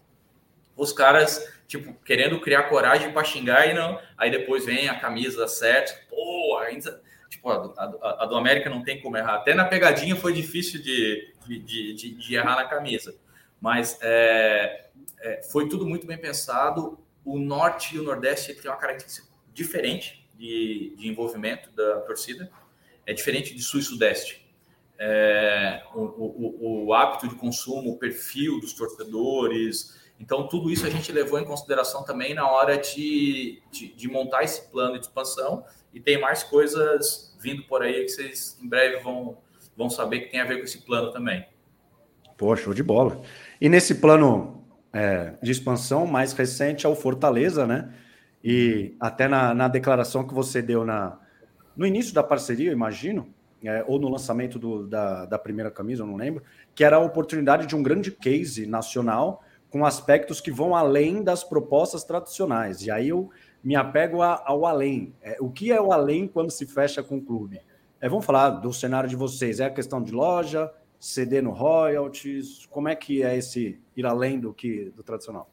[0.75, 3.99] Os caras, tipo, querendo criar coragem para xingar e não.
[4.17, 7.01] Aí depois vem a camisa certa, pô, ainda.
[7.29, 9.35] Tipo, a, a, a, do América não tem como errar.
[9.35, 13.15] Até na pegadinha foi difícil de, de, de, de errar na camisa.
[13.59, 14.87] Mas é,
[15.19, 20.25] é, foi tudo muito bem pensado o norte e o nordeste tem uma característica diferente
[20.33, 22.49] de, de envolvimento da torcida,
[23.05, 24.47] é diferente de sul e sudeste.
[24.97, 29.99] É, o, o, o, hábito de consumo, o perfil dos torcedores.
[30.19, 34.43] Então, tudo isso a gente levou em consideração também na hora de, de, de, montar
[34.43, 35.65] esse plano de expansão.
[35.93, 39.37] E tem mais coisas vindo por aí que vocês em breve vão,
[39.75, 41.45] vão saber que tem a ver com esse plano também.
[42.37, 43.21] Poxa, show de bola.
[43.59, 44.56] E nesse plano
[44.93, 47.93] é, de expansão mais recente é o Fortaleza, né?
[48.43, 51.19] E até na, na declaração que você deu na,
[51.75, 53.27] no início da parceria, imagino,
[53.63, 56.99] é, ou no lançamento do, da, da primeira camisa, eu não lembro, que era a
[56.99, 62.83] oportunidade de um grande case nacional com aspectos que vão além das propostas tradicionais.
[62.83, 63.29] E aí eu
[63.63, 65.13] me apego a, ao além.
[65.21, 67.59] É, o que é o além quando se fecha com o clube?
[67.99, 69.59] É, vamos falar do cenário de vocês.
[69.59, 72.65] É a questão de loja, ceder no royalties?
[72.67, 75.49] Como é que é esse ir além do que do tradicional?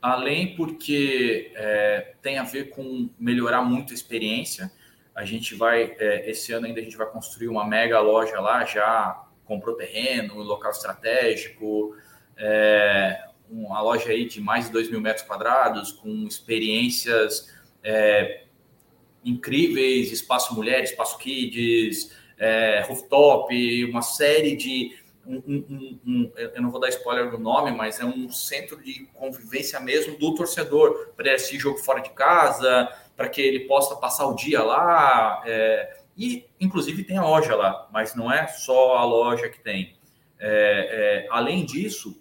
[0.00, 4.72] Além porque é, tem a ver com melhorar muito a experiência.
[5.14, 8.64] A gente vai, é, esse ano ainda a gente vai construir uma mega loja lá,
[8.64, 11.94] já comprou terreno, local estratégico,
[12.36, 17.52] é, uma loja aí de mais de 2 mil metros quadrados, com experiências
[17.84, 18.44] é,
[19.24, 22.10] incríveis, espaço mulher, espaço kids,
[22.42, 25.00] é, rooftop, uma série de.
[25.24, 29.06] Um, um, um, eu não vou dar spoiler do nome, mas é um centro de
[29.14, 34.26] convivência mesmo do torcedor para assistir jogo fora de casa, para que ele possa passar
[34.26, 35.40] o dia lá.
[35.46, 39.96] É, e, inclusive, tem a loja lá, mas não é só a loja que tem.
[40.40, 42.20] É, é além disso,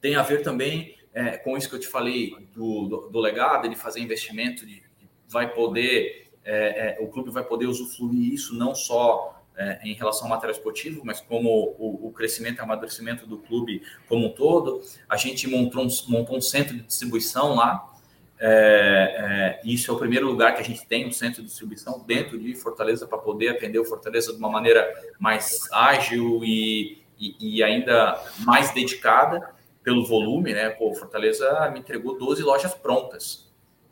[0.00, 3.66] tem a ver também é, com isso que eu te falei do, do, do legado,
[3.66, 4.80] ele fazer investimento, de,
[5.28, 10.24] vai poder é, é, o clube vai poder usufruir isso não só é, em relação
[10.24, 14.80] ao material esportivo, mas como o, o, crescimento e amadurecimento do clube como um todo.
[15.08, 17.92] A gente montou um, montou um centro de distribuição lá.
[18.38, 22.04] É, é, isso é o primeiro lugar que a gente tem um centro de distribuição
[22.06, 24.86] dentro de Fortaleza para poder atender o Fortaleza de uma maneira
[25.18, 30.68] mais ágil e, e, e ainda mais dedicada pelo volume, né?
[30.68, 33.45] Pô, Fortaleza me entregou 12 lojas prontas.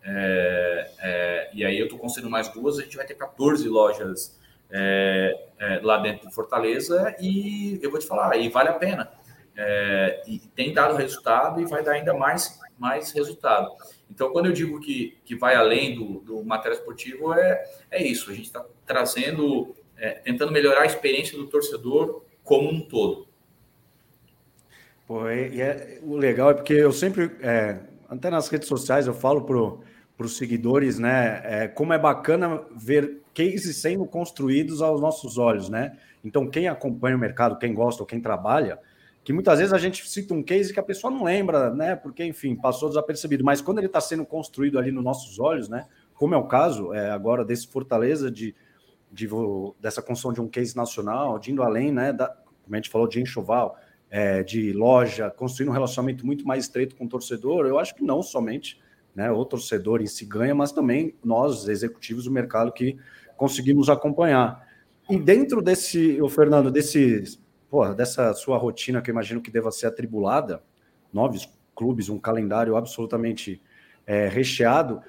[0.07, 4.39] É, é, e aí eu estou construindo mais duas, a gente vai ter 14 lojas
[4.71, 9.11] é, é, lá dentro de Fortaleza e eu vou te falar, e vale a pena.
[9.57, 13.71] É, e tem dado resultado e vai dar ainda mais, mais resultado.
[14.11, 18.31] Então, quando eu digo que, que vai além do, do material esportivo, é, é isso.
[18.31, 23.29] A gente está trazendo é, tentando melhorar a experiência do torcedor como um todo.
[25.07, 27.31] Pô, e é, o legal é porque eu sempre,
[28.09, 29.43] até nas redes sociais, eu falo
[30.17, 35.69] para os seguidores, né, é, como é bacana ver cases sendo construídos aos nossos olhos,
[35.69, 35.97] né?
[36.25, 38.79] Então, quem acompanha o mercado, quem gosta ou quem trabalha,
[39.25, 41.97] que muitas vezes a gente cita um case que a pessoa não lembra, né?
[41.97, 43.45] Porque, enfim, passou desapercebido.
[43.45, 45.87] Mas quando ele está sendo construído ali nos nossos olhos, né?
[46.15, 48.55] Como é o caso é, agora desse Fortaleza, de,
[49.11, 49.29] de,
[49.81, 52.13] dessa construção de um case nacional, de indo além, né?
[52.13, 52.29] Da,
[52.63, 53.77] como a gente falou, de enxoval,
[54.11, 58.05] é, de loja, construindo um relacionamento muito mais estreito com o torcedor, eu acho que
[58.05, 58.81] não somente
[59.15, 62.97] né, o torcedor em si ganha, mas também nós, executivos do mercado, que
[63.37, 64.67] conseguimos acompanhar.
[65.09, 67.39] E dentro desse, o Fernando, desse,
[67.71, 70.63] porra, dessa sua rotina que eu imagino que deva ser atribulada,
[71.13, 73.61] nove clubes, um calendário absolutamente
[74.07, 75.01] é, recheado,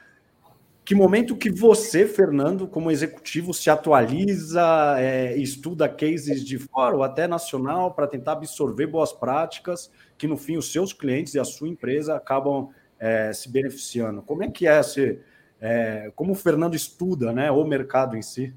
[0.85, 7.01] que momento que você, Fernando, como executivo, se atualiza, é, estuda cases de fora ou
[7.01, 11.43] até nacional para tentar absorver boas práticas que, no fim, os seus clientes e a
[11.43, 12.69] sua empresa acabam
[12.99, 14.21] é, se beneficiando?
[14.21, 15.19] Como é que é esse,
[15.59, 18.53] é, como o Fernando estuda né, o mercado em si?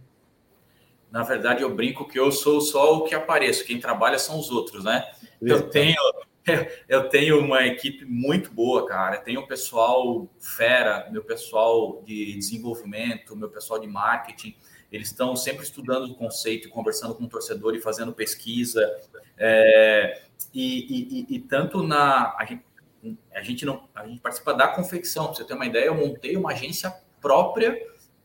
[1.11, 4.51] Na verdade, eu brinco que eu sou só o que apareço, quem trabalha são os
[4.51, 5.11] outros, né?
[5.41, 5.97] Eu tenho,
[6.89, 9.17] eu tenho uma equipe muito boa, cara.
[9.17, 14.55] Eu tenho o pessoal fera, meu pessoal de desenvolvimento, meu pessoal de marketing.
[14.91, 18.83] Eles estão sempre estudando o conceito, conversando com o torcedor e fazendo pesquisa.
[19.37, 20.23] É,
[20.53, 22.37] e, e, e, tanto na.
[22.47, 22.65] Gente,
[23.33, 25.27] a gente, não, a gente participa da confecção.
[25.27, 27.77] Para você ter uma ideia, eu montei uma agência própria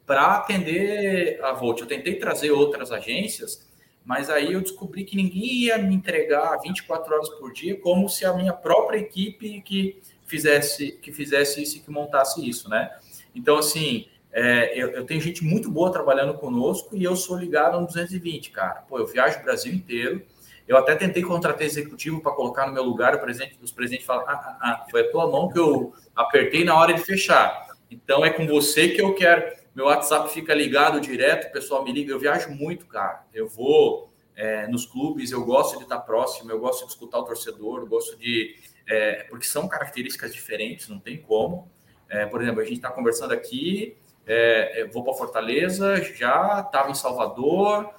[0.05, 1.79] para atender a Volt.
[1.79, 3.69] Eu tentei trazer outras agências,
[4.03, 8.25] mas aí eu descobri que ninguém ia me entregar 24 horas por dia, como se
[8.25, 12.91] a minha própria equipe que fizesse, que fizesse isso e que montasse isso, né?
[13.35, 17.79] Então, assim, é, eu, eu, tenho gente muito boa trabalhando conosco e eu sou ligado
[17.79, 18.81] no 220, cara.
[18.81, 20.25] Pô, eu viajo o Brasil inteiro.
[20.67, 23.15] Eu até tentei contratar executivo para colocar no meu lugar.
[23.15, 26.63] O presidente, os presidentes falam: ah, ah, ah, foi a tua mão que eu apertei
[26.63, 27.67] na hora de fechar.
[27.91, 29.43] Então é com você que eu quero.
[29.75, 32.11] Meu WhatsApp fica ligado direto, o pessoal me liga.
[32.11, 33.23] Eu viajo muito, cara.
[33.33, 37.23] Eu vou é, nos clubes, eu gosto de estar próximo, eu gosto de escutar o
[37.23, 38.55] torcedor, eu gosto de.
[38.87, 41.69] É, porque são características diferentes, não tem como.
[42.09, 46.95] É, por exemplo, a gente está conversando aqui, é, vou para Fortaleza, já estava em
[46.95, 47.89] Salvador,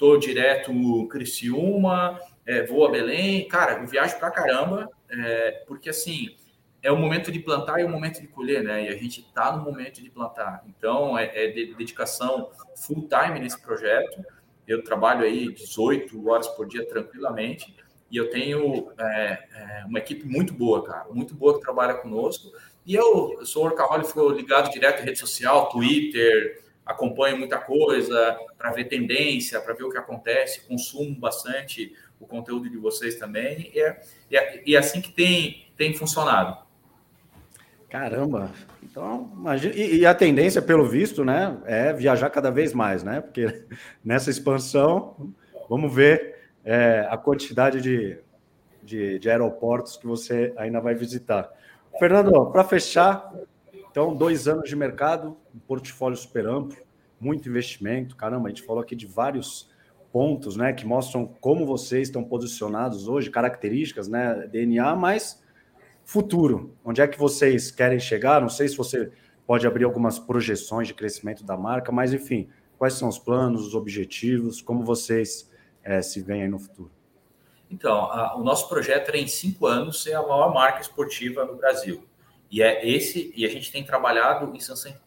[0.00, 3.46] é, direto Criciúma, é, vou a Belém.
[3.48, 4.88] Cara, eu viajo para caramba,
[5.66, 6.36] porque assim
[6.82, 8.84] é o momento de plantar e o momento de colher, né?
[8.84, 10.62] E a gente está no momento de plantar.
[10.66, 14.24] Então, é, é de, dedicação full time nesse projeto.
[14.66, 17.74] Eu trabalho aí 18 horas por dia tranquilamente
[18.10, 22.50] e eu tenho é, é, uma equipe muito boa, cara, muito boa que trabalha conosco.
[22.86, 28.38] E eu, eu sou workaholic, fico ligado direto em rede social, Twitter, acompanho muita coisa
[28.58, 33.70] para ver tendência, para ver o que acontece, consumo bastante o conteúdo de vocês também.
[33.74, 36.58] E é, e é, é assim que tem, tem funcionado.
[37.88, 38.50] Caramba!
[38.82, 39.74] Então, imagina.
[39.74, 43.20] E, e, a tendência, pelo visto, né, é viajar cada vez mais, né?
[43.20, 43.64] Porque
[44.04, 45.32] nessa expansão,
[45.68, 48.18] vamos ver é, a quantidade de,
[48.82, 51.50] de, de, aeroportos que você ainda vai visitar.
[51.98, 53.32] Fernando, para fechar,
[53.90, 56.76] então, dois anos de mercado, um portfólio super amplo,
[57.20, 58.14] muito investimento.
[58.14, 59.68] Caramba, a gente falou aqui de vários
[60.12, 65.42] pontos, né, que mostram como vocês estão posicionados hoje, características, né, DNA, mas
[66.04, 68.40] futuro, onde é que vocês querem chegar?
[68.40, 69.12] Não sei se você
[69.46, 73.74] pode abrir algumas projeções de crescimento da marca, mas enfim, quais são os planos, os
[73.74, 75.50] objetivos, como vocês
[75.82, 76.90] é, se veem no futuro?
[77.70, 81.56] Então, a, o nosso projeto é em cinco anos ser a maior marca esportiva no
[81.56, 82.04] Brasil.
[82.50, 84.52] E é esse, e a gente tem trabalhado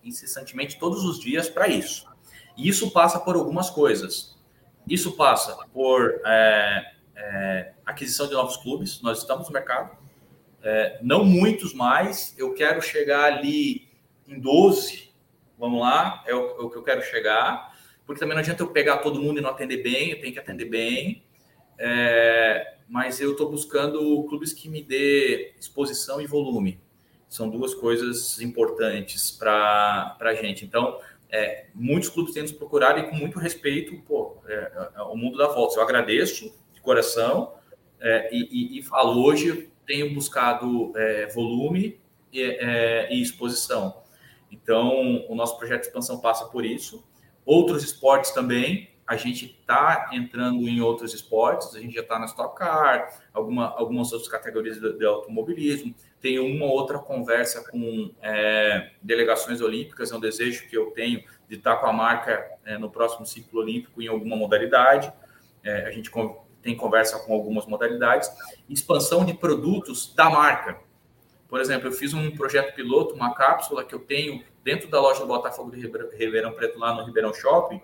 [0.04, 2.08] incessantemente todos os dias para isso.
[2.56, 4.38] E isso passa por algumas coisas.
[4.88, 9.02] Isso passa por é, é, aquisição de novos clubes.
[9.02, 9.98] Nós estamos no mercado,
[10.64, 13.90] é, não muitos mais, eu quero chegar ali
[14.28, 15.12] em 12,
[15.58, 18.68] vamos lá, é o, é o, que eu quero chegar, porque também não adianta eu
[18.68, 21.24] pegar todo mundo e não atender bem, eu tenho que atender bem,
[21.78, 26.80] é, mas eu estou buscando clubes que me dê exposição e volume,
[27.34, 31.00] são duas coisas importantes para a gente, então...
[31.36, 35.36] É, muitos clubes têm nos procurado e com muito respeito, pô, é, é, o mundo
[35.36, 35.80] da volta.
[35.80, 37.56] Eu agradeço de coração
[38.00, 42.00] é, e, e, e falo hoje tenho buscado é, volume
[42.32, 44.02] e, é, e, exposição.
[44.52, 47.04] Então, o nosso projeto de expansão passa por isso.
[47.46, 48.92] Outros esportes também.
[49.06, 53.68] a gente está entrando em outros esportes, a gente já está na Stock Car, alguma,
[53.78, 55.94] algumas outras categorias de, de automobilismo,
[56.24, 61.58] tem uma outra conversa com é, delegações olímpicas, é um desejo que eu tenho de
[61.58, 65.12] estar com a marca é, no próximo ciclo olímpico em alguma modalidade.
[65.62, 66.10] É, a gente
[66.62, 68.32] tem conversa com algumas modalidades.
[68.70, 70.80] Expansão de produtos da marca.
[71.50, 75.20] Por exemplo, eu fiz um projeto piloto, uma cápsula que eu tenho dentro da loja
[75.20, 77.82] do Botafogo de Ribeirão Preto, lá no Ribeirão Shopping.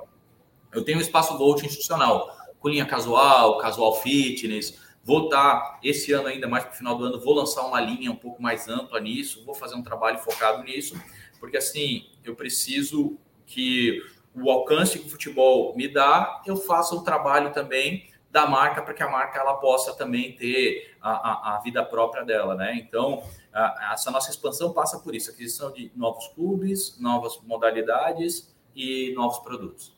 [0.71, 6.27] Eu tenho um espaço Volt institucional, com linha casual, casual fitness, Vou estar, esse ano
[6.27, 8.99] ainda mais para o final do ano, vou lançar uma linha um pouco mais ampla
[8.99, 11.01] nisso, vou fazer um trabalho focado nisso,
[11.39, 14.01] porque assim, eu preciso que
[14.35, 18.93] o alcance que o futebol me dá, eu faça o trabalho também da marca para
[18.93, 22.75] que a marca ela possa também ter a, a, a vida própria dela, né?
[22.75, 29.13] Então, a, essa nossa expansão passa por isso, aquisição de novos clubes, novas modalidades e
[29.15, 29.97] novos produtos.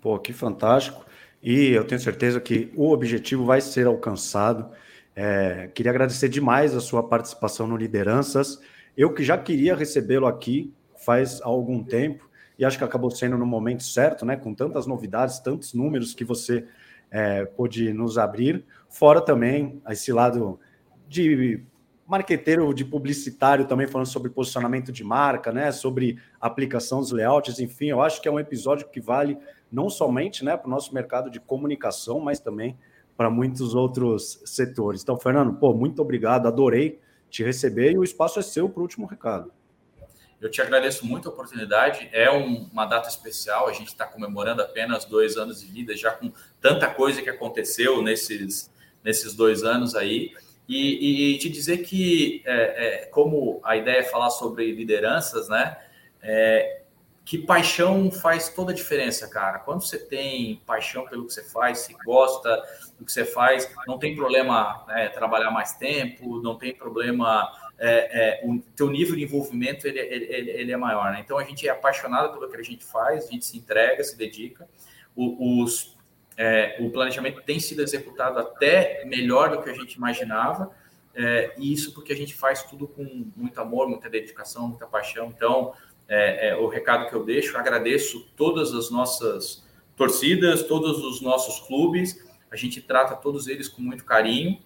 [0.00, 1.05] Pô, que fantástico
[1.46, 4.68] e eu tenho certeza que o objetivo vai ser alcançado.
[5.14, 8.60] É, queria agradecer demais a sua participação no Lideranças.
[8.96, 12.28] Eu que já queria recebê-lo aqui faz algum tempo
[12.58, 14.34] e acho que acabou sendo no momento certo, né?
[14.34, 16.66] Com tantas novidades, tantos números que você
[17.12, 20.58] é, pôde nos abrir, fora também esse lado
[21.08, 21.62] de
[22.08, 25.70] marqueteiro, de publicitário, também falando sobre posicionamento de marca, né?
[25.70, 29.38] Sobre aplicação dos layouts, enfim, eu acho que é um episódio que vale
[29.70, 32.78] não somente né, para o nosso mercado de comunicação, mas também
[33.16, 35.02] para muitos outros setores.
[35.02, 37.00] Então, Fernando, pô, muito obrigado, adorei
[37.30, 39.50] te receber e o espaço é seu para o último recado.
[40.40, 42.08] Eu te agradeço muito a oportunidade.
[42.12, 43.68] É um, uma data especial.
[43.68, 48.02] A gente está comemorando apenas dois anos de vida, já com tanta coisa que aconteceu
[48.02, 48.70] nesses,
[49.02, 50.32] nesses dois anos aí.
[50.68, 55.78] E, e te dizer que, é, é, como a ideia é falar sobre lideranças, né?
[56.20, 56.82] É,
[57.26, 59.58] que paixão faz toda a diferença, cara.
[59.58, 62.62] Quando você tem paixão pelo que você faz, se gosta
[62.96, 67.52] do que você faz, não tem problema né, trabalhar mais tempo, não tem problema.
[67.78, 71.20] É, é, o teu nível de envolvimento ele, ele, ele é maior, né?
[71.22, 74.16] Então a gente é apaixonado pelo que a gente faz, a gente se entrega, se
[74.16, 74.66] dedica.
[75.16, 75.98] O, os,
[76.36, 80.70] é, o planejamento tem sido executado até melhor do que a gente imaginava.
[81.12, 85.32] É, e isso porque a gente faz tudo com muito amor, muita dedicação, muita paixão.
[85.34, 85.72] Então,
[86.08, 87.56] é, é, o recado que eu deixo.
[87.56, 89.64] Agradeço todas as nossas
[89.96, 92.24] torcidas, todos os nossos clubes.
[92.50, 94.58] A gente trata todos eles com muito carinho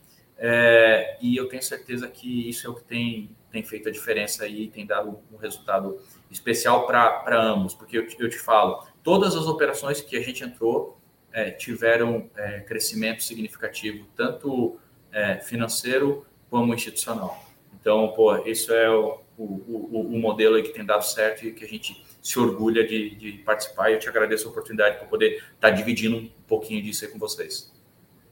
[0.42, 4.48] é, e eu tenho certeza que isso é o que tem, tem feito a diferença
[4.48, 9.46] e tem dado um resultado especial para ambos, porque eu, eu, te falo, todas as
[9.46, 10.98] operações que a gente entrou
[11.30, 14.80] é, tiveram é, crescimento significativo, tanto
[15.12, 17.44] é, financeiro como institucional.
[17.78, 21.64] Então, pô, isso é o, o, o, o modelo que tem dado certo e que
[21.64, 23.90] a gente se orgulha de, de participar.
[23.90, 27.10] E eu te agradeço a oportunidade para poder estar tá dividindo um pouquinho disso aí
[27.10, 27.72] com vocês.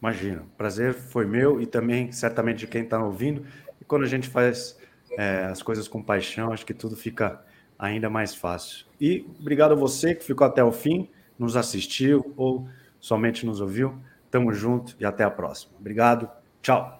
[0.01, 3.45] Imagina, prazer foi meu e também certamente de quem está ouvindo.
[3.81, 4.79] E quando a gente faz
[5.17, 7.43] é, as coisas com paixão, acho que tudo fica
[7.79, 8.87] ainda mais fácil.
[9.01, 12.69] E obrigado a você que ficou até o fim, nos assistiu ou
[13.01, 13.99] somente nos ouviu.
[14.31, 15.73] Tamo junto e até a próxima.
[15.79, 16.29] Obrigado,
[16.61, 16.98] tchau.